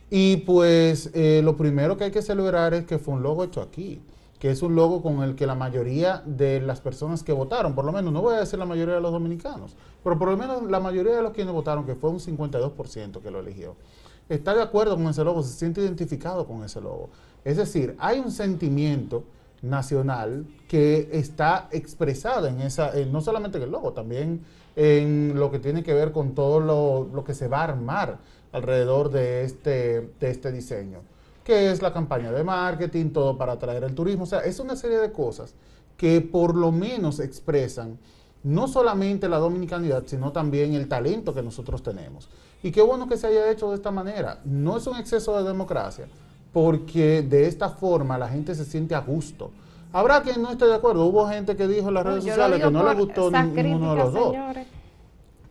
Y 0.09 0.39
pues 0.39 1.11
eh, 1.13 1.43
lo 1.45 1.59
primero 1.59 1.99
que 1.99 2.05
hay 2.05 2.11
que 2.11 2.23
celebrar 2.23 2.73
es 2.73 2.87
que 2.87 2.99
fue 2.99 3.13
un 3.13 3.23
logo 3.23 3.45
hecho 3.45 3.61
aquí, 3.61 4.01
que 4.39 4.51
es 4.51 4.63
un 4.63 4.75
logo 4.75 5.03
con 5.03 5.23
el 5.23 5.35
que 5.35 5.47
la 5.47 5.55
mayoría 5.55 6.23
de 6.25 6.63
las 6.63 6.81
personas 6.81 7.23
que 7.23 7.33
votaron, 7.35 7.75
por 7.75 7.85
lo 7.85 7.93
menos, 7.93 8.11
no 8.11 8.23
voy 8.23 8.35
a 8.35 8.41
decir 8.41 8.59
la 8.59 8.65
mayoría 8.65 8.95
de 8.95 9.03
los 9.03 9.13
dominicanos, 9.13 9.77
pero 10.03 10.19
por 10.19 10.31
lo 10.31 10.37
menos 10.39 10.63
la 10.63 10.81
mayoría 10.81 11.17
de 11.17 11.21
los 11.21 11.33
quienes 11.33 11.53
votaron, 11.53 11.85
que 11.85 11.95
fue 11.95 12.09
un 12.09 12.21
52% 12.21 13.21
que 13.21 13.31
lo 13.31 13.41
eligió, 13.41 13.77
está 14.31 14.55
de 14.55 14.63
acuerdo 14.63 14.97
con 14.97 15.09
ese 15.09 15.25
logo, 15.25 15.43
se 15.43 15.53
siente 15.53 15.83
identificado 15.83 16.47
con 16.47 16.65
ese 16.65 16.81
logo. 16.81 17.11
Es 17.45 17.59
decir, 17.59 17.97
hay 17.99 18.19
un 18.19 18.31
sentimiento 18.31 19.25
nacional 19.65 20.47
que 20.69 21.09
está 21.13 21.69
expresada 21.73 22.49
en 22.49 22.61
esa, 22.61 22.93
no 23.11 23.21
solamente 23.21 23.59
en 23.59 23.65
el 23.65 23.71
logo, 23.71 23.93
también 23.93 24.43
en 24.77 25.39
lo 25.39 25.51
que 25.51 25.59
tiene 25.59 25.83
que 25.83 25.95
ver 25.95 26.13
con 26.13 26.35
todo 26.35 26.61
lo, 26.61 27.09
lo 27.13 27.25
que 27.25 27.35
se 27.35 27.49
va 27.49 27.61
a 27.61 27.65
armar 27.65 28.19
alrededor 28.53 29.11
de 29.11 29.45
este, 29.45 30.13
de 30.21 30.31
este 30.31 30.53
diseño, 30.53 31.01
que 31.43 31.71
es 31.71 31.83
la 31.83 31.93
campaña 31.93 32.31
de 32.33 32.45
marketing, 32.45 33.11
todo 33.11 33.37
para 33.37 33.53
atraer 33.53 33.85
el 33.85 33.95
turismo, 33.95 34.25
o 34.25 34.27
sea, 34.27 34.41
es 34.41 34.61
una 34.61 34.77
serie 34.77 34.99
de 34.99 35.13
cosas 35.13 35.55
que 35.97 36.21
por 36.21 36.55
lo 36.55 36.73
menos 36.73 37.21
expresan 37.21 37.99
no 38.43 38.69
solamente 38.69 39.29
la 39.29 39.39
dominicanidad, 39.39 40.05
sino 40.07 40.31
también 40.31 40.75
el 40.75 40.87
talento 40.87 41.35
que 41.35 41.43
nosotros 41.43 41.83
tenemos. 41.83 42.29
Y 42.63 42.71
qué 42.71 42.83
bueno 42.83 43.09
que 43.09 43.17
se 43.17 43.27
haya 43.27 43.51
hecho 43.51 43.71
de 43.71 43.77
esta 43.77 43.91
manera. 43.91 44.41
No 44.45 44.77
es 44.77 44.87
un 44.87 44.97
exceso 44.97 45.37
de 45.37 45.45
democracia, 45.45 46.07
porque 46.55 47.23
de 47.23 47.49
esta 47.49 47.69
forma 47.69 48.17
la 48.17 48.29
gente 48.29 48.55
se 48.55 48.65
siente 48.65 48.95
a 48.95 49.01
gusto. 49.01 49.51
Habrá 49.93 50.23
quien 50.23 50.41
no 50.41 50.53
esté 50.53 50.67
de 50.67 50.75
acuerdo. 50.75 51.05
Hubo 51.05 51.27
gente 51.29 51.57
que 51.57 51.67
dijo 51.67 51.89
en 51.89 51.95
las 51.95 52.07
redes 52.07 52.25
sociales 52.25 52.63
que 52.63 52.71
no 52.71 52.89
le 52.89 52.95
gustó 52.95 53.31
ninguno 53.31 53.91
de 53.91 53.97
los 53.97 54.13
dos. 54.13 54.37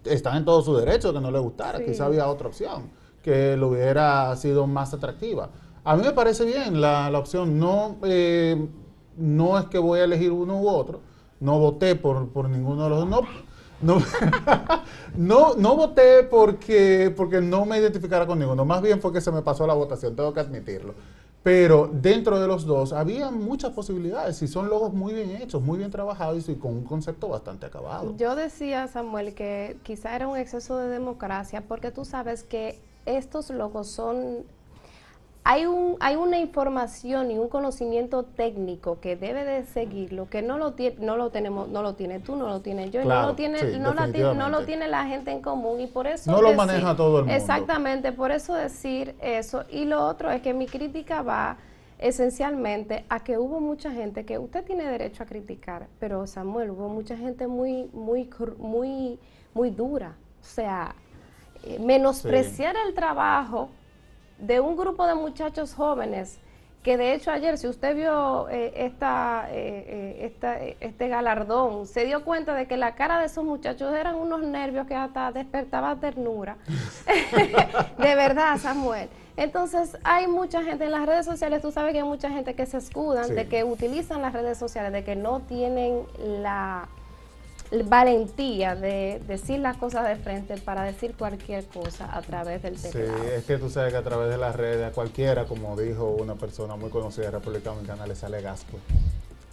Están 0.06 0.38
en 0.38 0.46
todo 0.46 0.62
su 0.62 0.76
derecho 0.78 1.14
que 1.14 1.20
no 1.20 1.30
le 1.30 1.40
gustara. 1.40 1.84
Quizá 1.84 2.06
había 2.06 2.28
otra 2.28 2.48
opción 2.48 2.90
que 3.22 3.58
lo 3.58 3.70
hubiera 3.70 4.34
sido 4.38 4.66
más 4.66 4.94
atractiva. 4.94 5.50
A 5.84 5.98
mí 5.98 6.04
me 6.04 6.14
parece 6.14 6.46
bien 6.46 6.80
la, 6.80 7.12
opción. 7.18 7.60
No, 7.60 7.98
eh, 8.04 8.66
no 9.18 9.60
es 9.60 9.66
que 9.66 9.80
voy 9.80 10.00
a 10.00 10.06
elegir 10.06 10.32
uno 10.32 10.62
u 10.62 10.70
otro. 10.70 11.02
No 11.42 11.60
voté 11.60 11.96
por, 11.96 12.30
por 12.30 12.48
ninguno 12.50 12.86
de 12.86 12.90
los 12.90 13.00
dos. 13.00 13.10
No, 13.10 13.22
no, 15.18 15.56
no, 15.56 15.76
voté 15.76 16.24
porque, 16.24 17.14
porque 17.16 17.42
no 17.42 17.66
me 17.66 17.78
identificara 17.78 18.26
con 18.26 18.40
ninguno. 18.40 18.66
Más 18.66 18.82
bien 18.82 19.02
fue 19.02 19.12
que 19.12 19.22
se 19.22 19.32
me 19.32 19.42
pasó 19.42 19.68
la 19.68 19.74
votación, 19.74 20.16
tengo 20.16 20.34
que 20.34 20.40
admitirlo. 20.40 20.94
Pero 21.44 21.90
dentro 21.92 22.40
de 22.40 22.48
los 22.48 22.66
dos 22.66 22.94
había 22.94 23.30
muchas 23.30 23.72
posibilidades 23.74 24.42
y 24.42 24.48
son 24.48 24.70
logos 24.70 24.94
muy 24.94 25.14
bien 25.14 25.32
hechos, 25.42 25.62
muy 25.62 25.78
bien 25.78 25.92
trabajados 25.92 26.48
y 26.48 26.56
con 26.56 26.72
un 26.72 26.84
concepto 26.86 27.28
bastante 27.28 27.66
acabado. 27.66 28.16
Yo 28.18 28.36
decía, 28.36 28.88
Samuel, 28.88 29.34
que 29.34 29.76
quizá 29.84 30.16
era 30.16 30.30
un 30.30 30.38
exceso 30.38 30.78
de 30.78 30.88
democracia 30.88 31.62
porque 31.68 31.92
tú 31.92 32.06
sabes 32.06 32.44
que 32.44 32.80
estos 33.06 33.50
logos 33.50 33.88
son 33.88 34.46
hay, 35.46 35.66
un, 35.66 35.98
hay 36.00 36.16
una 36.16 36.40
información 36.40 37.30
y 37.30 37.38
un 37.38 37.50
conocimiento 37.50 38.24
técnico 38.24 39.00
que 39.02 39.18
debe 39.18 39.44
de 39.44 39.66
seguirlo, 39.66 40.30
que 40.30 40.42
no 40.42 40.58
lo, 40.58 40.74
tiene, 40.74 40.96
no 41.00 41.18
lo 41.18 41.32
tenemos, 41.32 41.68
no 41.68 41.82
lo 41.82 41.96
tiene 41.96 42.20
tú, 42.20 42.38
no 42.38 42.48
lo 42.48 42.62
tiene 42.62 42.90
yo, 42.92 43.04
no, 43.04 43.22
lo 43.24 43.36
tiene, 43.36 43.62
no, 43.78 43.94
la, 43.94 44.08
no 44.08 44.50
lo 44.50 44.66
tiene 44.66 44.88
la 44.88 45.06
gente 45.06 45.32
en 45.32 45.42
común 45.42 45.82
y 45.82 45.88
por 45.88 46.08
eso... 46.08 46.32
No 46.32 46.42
lo 46.42 46.54
maneja 46.54 46.96
todo 46.96 47.20
el 47.20 47.26
mundo. 47.26 47.36
Exactamente, 47.36 48.14
por 48.14 48.32
eso 48.32 48.54
decir 48.54 49.16
eso. 49.22 49.66
Y 49.70 49.84
lo 49.84 50.06
otro 50.06 50.32
es 50.32 50.42
que 50.42 50.54
mi 50.54 50.66
crítica 50.66 51.22
va 51.22 51.58
esencialmente 52.00 53.06
a 53.10 53.20
que 53.22 53.38
hubo 53.38 53.60
mucha 53.60 53.92
gente 53.92 54.26
que 54.26 54.38
usted 54.38 54.64
tiene 54.64 54.86
derecho 54.86 55.24
a 55.24 55.26
criticar, 55.26 55.88
pero 56.00 56.26
Samuel, 56.26 56.72
hubo 56.72 56.88
mucha 56.88 57.18
gente 57.18 57.48
muy, 57.48 57.90
muy, 57.92 58.30
muy, 58.60 59.20
muy 59.54 59.70
dura. 59.72 60.16
O 60.42 60.46
sea, 60.46 60.96
eh, 61.66 61.80
menospreciar 61.80 62.76
el 62.88 62.94
trabajo 62.94 63.70
de 64.38 64.60
un 64.60 64.76
grupo 64.76 65.06
de 65.08 65.16
muchachos 65.16 65.74
jóvenes 65.74 66.40
que 66.84 66.98
de 66.98 67.14
hecho 67.14 67.32
ayer, 67.32 67.58
si 67.58 67.68
usted 67.68 67.96
vio 67.96 68.50
eh, 68.50 68.74
esta, 68.76 69.48
eh, 69.50 70.30
eh, 70.42 70.78
este 70.82 71.08
galardón, 71.08 71.88
se 71.88 72.04
dio 72.04 72.26
cuenta 72.26 72.54
de 72.54 72.68
que 72.68 72.76
la 72.76 72.94
cara 72.94 73.20
de 73.20 73.28
esos 73.28 73.46
muchachos 73.46 73.94
eran 73.96 74.16
unos 74.16 74.42
nervios 74.42 74.86
que 74.86 74.94
hasta 74.94 75.32
despertaba 75.32 75.96
ternura. 75.96 76.58
de 77.98 78.16
verdad, 78.16 78.58
Samuel. 78.58 79.08
Entonces, 79.38 79.98
hay 80.04 80.28
mucha 80.28 80.62
gente 80.62 80.84
en 80.84 80.92
las 80.92 81.06
redes 81.06 81.26
sociales, 81.26 81.62
tú 81.62 81.72
sabes 81.72 81.94
que 81.94 82.00
hay 82.00 82.04
mucha 82.04 82.30
gente 82.30 82.54
que 82.54 82.66
se 82.66 82.78
escudan 82.78 83.34
de 83.34 83.48
que 83.48 83.64
utilizan 83.64 84.22
las 84.22 84.34
redes 84.34 84.58
sociales, 84.58 84.92
de 84.92 85.06
que 85.06 85.16
no 85.16 85.40
tienen 85.40 86.04
la 86.20 86.90
valentía 87.82 88.76
de 88.76 89.22
decir 89.28 89.60
las 89.60 89.78
cosas 89.78 90.08
de 90.08 90.16
frente 90.16 90.58
para 90.58 90.84
decir 90.84 91.16
cualquier 91.18 91.66
cosa 91.66 92.16
a 92.16 92.22
través 92.22 92.62
del 92.62 92.80
teclado. 92.80 93.08
Sí, 93.24 93.30
es 93.36 93.46
que 93.46 93.58
tú 93.58 93.70
sabes 93.70 93.92
que 93.92 93.98
a 93.98 94.04
través 94.04 94.30
de 94.30 94.38
las 94.38 94.56
redes 94.56 94.86
a 94.86 94.92
cualquiera, 94.92 95.46
como 95.46 95.76
dijo 95.76 96.10
una 96.10 96.36
persona 96.36 96.76
muy 96.76 96.90
conocida 96.90 97.26
de 97.26 97.32
República 97.32 97.72
Dominicana, 97.72 98.06
le 98.06 98.16
sale 98.16 98.42
gasco. 98.42 98.78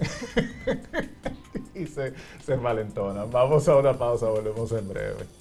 y 1.75 1.87
se, 1.87 2.13
se 2.45 2.57
valentona. 2.57 3.25
Vamos 3.25 3.69
a 3.69 3.77
una 3.77 3.97
pausa, 3.97 4.27
volvemos 4.29 4.71
en 4.73 4.89
breve. 4.89 5.40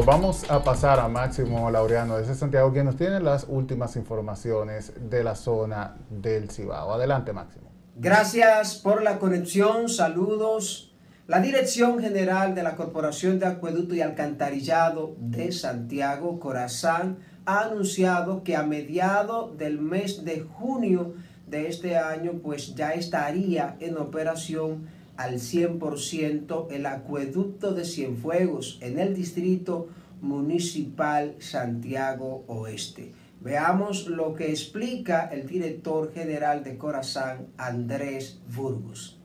Vamos 0.00 0.50
a 0.50 0.64
pasar 0.64 0.98
a 0.98 1.06
Máximo 1.06 1.70
Laureano 1.70 2.16
desde 2.16 2.34
Santiago, 2.34 2.72
quien 2.72 2.86
nos 2.86 2.96
tiene 2.96 3.20
las 3.20 3.44
últimas 3.46 3.94
informaciones 3.96 4.92
de 5.10 5.22
la 5.22 5.34
zona 5.34 5.96
del 6.08 6.50
Cibao. 6.50 6.94
Adelante, 6.94 7.34
Máximo. 7.34 7.70
Gracias 7.96 8.76
por 8.76 9.02
la 9.02 9.18
conexión, 9.18 9.90
saludos. 9.90 10.94
La 11.26 11.40
Dirección 11.40 12.00
General 12.00 12.54
de 12.54 12.62
la 12.62 12.74
Corporación 12.74 13.38
de 13.38 13.46
Acueducto 13.46 13.94
y 13.94 14.00
Alcantarillado 14.00 15.14
de 15.18 15.52
Santiago, 15.52 16.40
Corazán, 16.40 17.18
ha 17.44 17.60
anunciado 17.60 18.42
que 18.44 18.56
a 18.56 18.62
mediados 18.62 19.58
del 19.58 19.78
mes 19.78 20.24
de 20.24 20.40
junio 20.40 21.14
de 21.46 21.68
este 21.68 21.98
año, 21.98 22.40
pues 22.42 22.74
ya 22.74 22.92
estaría 22.92 23.76
en 23.78 23.98
operación 23.98 24.88
al 25.22 25.34
100% 25.34 26.66
el 26.72 26.84
acueducto 26.86 27.72
de 27.74 27.84
Cienfuegos 27.84 28.78
en 28.80 28.98
el 28.98 29.14
distrito 29.14 29.86
municipal 30.20 31.36
Santiago 31.38 32.44
Oeste. 32.48 33.12
Veamos 33.40 34.08
lo 34.08 34.34
que 34.34 34.50
explica 34.50 35.26
el 35.26 35.46
director 35.46 36.12
general 36.12 36.64
de 36.64 36.76
Corazán, 36.76 37.46
Andrés 37.56 38.40
Burgos. 38.52 39.20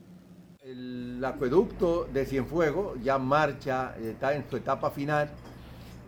El 0.62 1.23
acueducto 1.25 2.07
de 2.13 2.25
Cienfuegos 2.27 3.01
ya 3.03 3.17
marcha, 3.17 3.95
está 3.99 4.36
en 4.36 4.47
su 4.47 4.57
etapa 4.57 4.91
final. 4.91 5.31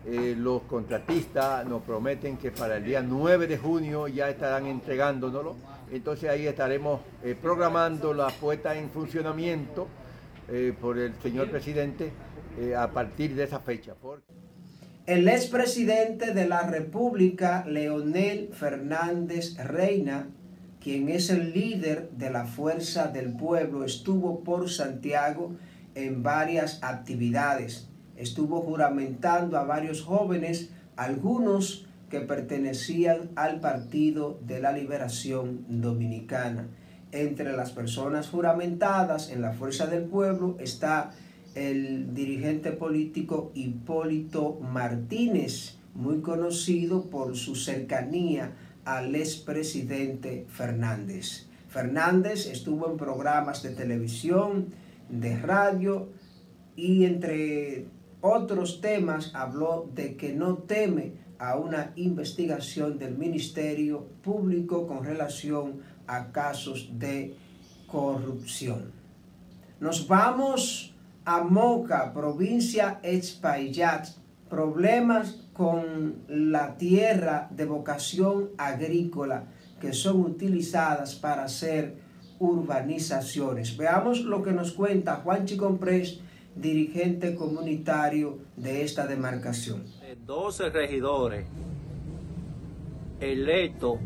Eh, 0.06 0.36
los 0.38 0.62
contratistas 0.62 1.66
nos 1.66 1.82
prometen 1.82 2.36
que 2.36 2.52
para 2.52 2.76
el 2.76 2.84
día 2.84 3.02
9 3.02 3.48
de 3.48 3.58
junio 3.58 4.06
ya 4.06 4.30
estarán 4.30 4.66
entregándonoslo 4.66 5.56
entonces 5.92 6.30
ahí 6.30 6.46
estaremos 6.46 7.00
eh, 7.24 7.36
programando 7.40 8.14
la 8.14 8.28
puesta 8.28 8.76
en 8.76 8.90
funcionamiento 8.90 9.88
eh, 10.48 10.72
por 10.80 10.98
el 10.98 11.14
señor 11.22 11.50
presidente 11.50 12.12
eh, 12.58 12.74
a 12.74 12.90
partir 12.90 13.34
de 13.34 13.44
esa 13.44 13.60
fecha. 13.60 13.94
El 15.06 15.28
expresidente 15.28 16.34
de 16.34 16.46
la 16.46 16.62
República, 16.62 17.64
Leonel 17.66 18.50
Fernández 18.52 19.56
Reina, 19.56 20.28
quien 20.80 21.08
es 21.08 21.30
el 21.30 21.52
líder 21.52 22.10
de 22.10 22.30
la 22.30 22.46
Fuerza 22.46 23.08
del 23.08 23.32
Pueblo, 23.36 23.84
estuvo 23.84 24.44
por 24.44 24.70
Santiago 24.70 25.56
en 25.94 26.22
varias 26.22 26.82
actividades. 26.82 27.88
Estuvo 28.16 28.60
juramentando 28.62 29.58
a 29.58 29.64
varios 29.64 30.02
jóvenes, 30.02 30.70
algunos 30.96 31.86
que 32.10 32.20
pertenecían 32.20 33.30
al 33.36 33.60
Partido 33.60 34.38
de 34.44 34.60
la 34.60 34.72
Liberación 34.72 35.64
Dominicana. 35.68 36.68
Entre 37.12 37.56
las 37.56 37.70
personas 37.70 38.28
juramentadas 38.28 39.30
en 39.30 39.40
la 39.40 39.52
Fuerza 39.52 39.86
del 39.86 40.04
Pueblo 40.04 40.56
está 40.60 41.12
el 41.54 42.14
dirigente 42.14 42.72
político 42.72 43.52
Hipólito 43.54 44.58
Martínez, 44.60 45.78
muy 45.94 46.20
conocido 46.20 47.10
por 47.10 47.36
su 47.36 47.54
cercanía 47.54 48.52
al 48.84 49.14
expresidente 49.14 50.46
Fernández. 50.48 51.46
Fernández 51.68 52.46
estuvo 52.46 52.90
en 52.90 52.96
programas 52.96 53.62
de 53.62 53.70
televisión, 53.70 54.66
de 55.08 55.36
radio 55.38 56.08
y 56.76 57.04
entre 57.04 57.86
otros 58.20 58.80
temas 58.80 59.32
habló 59.34 59.88
de 59.94 60.16
que 60.16 60.32
no 60.32 60.58
teme 60.58 61.12
a 61.40 61.56
una 61.56 61.92
investigación 61.96 62.98
del 62.98 63.16
Ministerio 63.16 64.06
Público 64.22 64.86
con 64.86 65.02
relación 65.02 65.80
a 66.06 66.30
casos 66.32 66.90
de 66.98 67.34
corrupción. 67.86 68.92
Nos 69.80 70.06
vamos 70.06 70.94
a 71.24 71.42
Moca, 71.42 72.12
provincia 72.12 73.00
Espaillat, 73.02 74.08
problemas 74.50 75.46
con 75.54 76.16
la 76.28 76.76
tierra 76.76 77.48
de 77.50 77.64
vocación 77.64 78.50
agrícola 78.58 79.44
que 79.80 79.94
son 79.94 80.20
utilizadas 80.20 81.14
para 81.14 81.44
hacer 81.44 81.96
urbanizaciones. 82.38 83.78
Veamos 83.78 84.20
lo 84.20 84.42
que 84.42 84.52
nos 84.52 84.72
cuenta 84.72 85.16
Juan 85.16 85.46
Chicomprés, 85.46 86.20
dirigente 86.54 87.34
comunitario 87.34 88.40
de 88.56 88.82
esta 88.82 89.06
demarcación. 89.06 89.99
12 90.16 90.70
regidores 90.70 91.46
electos 93.20 93.98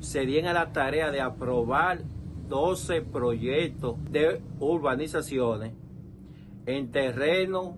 se 0.00 0.26
dieron 0.26 0.50
a 0.50 0.52
la 0.52 0.72
tarea 0.72 1.10
de 1.10 1.20
aprobar 1.20 2.00
12 2.48 3.02
proyectos 3.02 3.96
de 4.10 4.40
urbanizaciones 4.60 5.72
en 6.66 6.90
terreno 6.90 7.76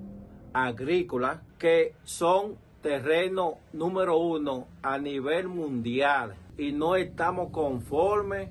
agrícola 0.52 1.42
que 1.58 1.94
son 2.04 2.56
terreno 2.82 3.58
número 3.72 4.18
uno 4.18 4.66
a 4.82 4.98
nivel 4.98 5.48
mundial 5.48 6.34
y 6.56 6.72
no 6.72 6.96
estamos 6.96 7.50
conformes 7.50 8.50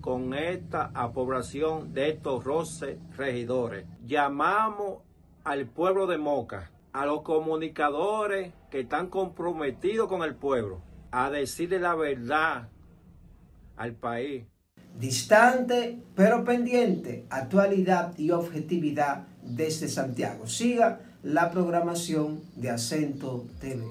con 0.00 0.34
esta 0.34 0.90
aprobación 0.94 1.92
de 1.92 2.10
estos 2.10 2.44
roces 2.44 2.98
regidores. 3.16 3.86
Llamamos 4.06 4.98
al 5.44 5.66
pueblo 5.66 6.06
de 6.06 6.18
Moca, 6.18 6.70
a 6.94 7.06
los 7.06 7.22
comunicadores 7.22 8.52
que 8.70 8.80
están 8.80 9.08
comprometidos 9.08 10.08
con 10.08 10.22
el 10.22 10.36
pueblo, 10.36 10.80
a 11.10 11.28
decirle 11.28 11.80
la 11.80 11.96
verdad 11.96 12.68
al 13.76 13.94
país. 13.94 14.44
Distante 14.98 15.98
pero 16.14 16.44
pendiente, 16.44 17.26
actualidad 17.30 18.16
y 18.16 18.30
objetividad 18.30 19.26
desde 19.42 19.88
Santiago. 19.88 20.46
Siga 20.46 21.00
la 21.24 21.50
programación 21.50 22.40
de 22.54 22.70
Acento 22.70 23.44
TV. 23.60 23.88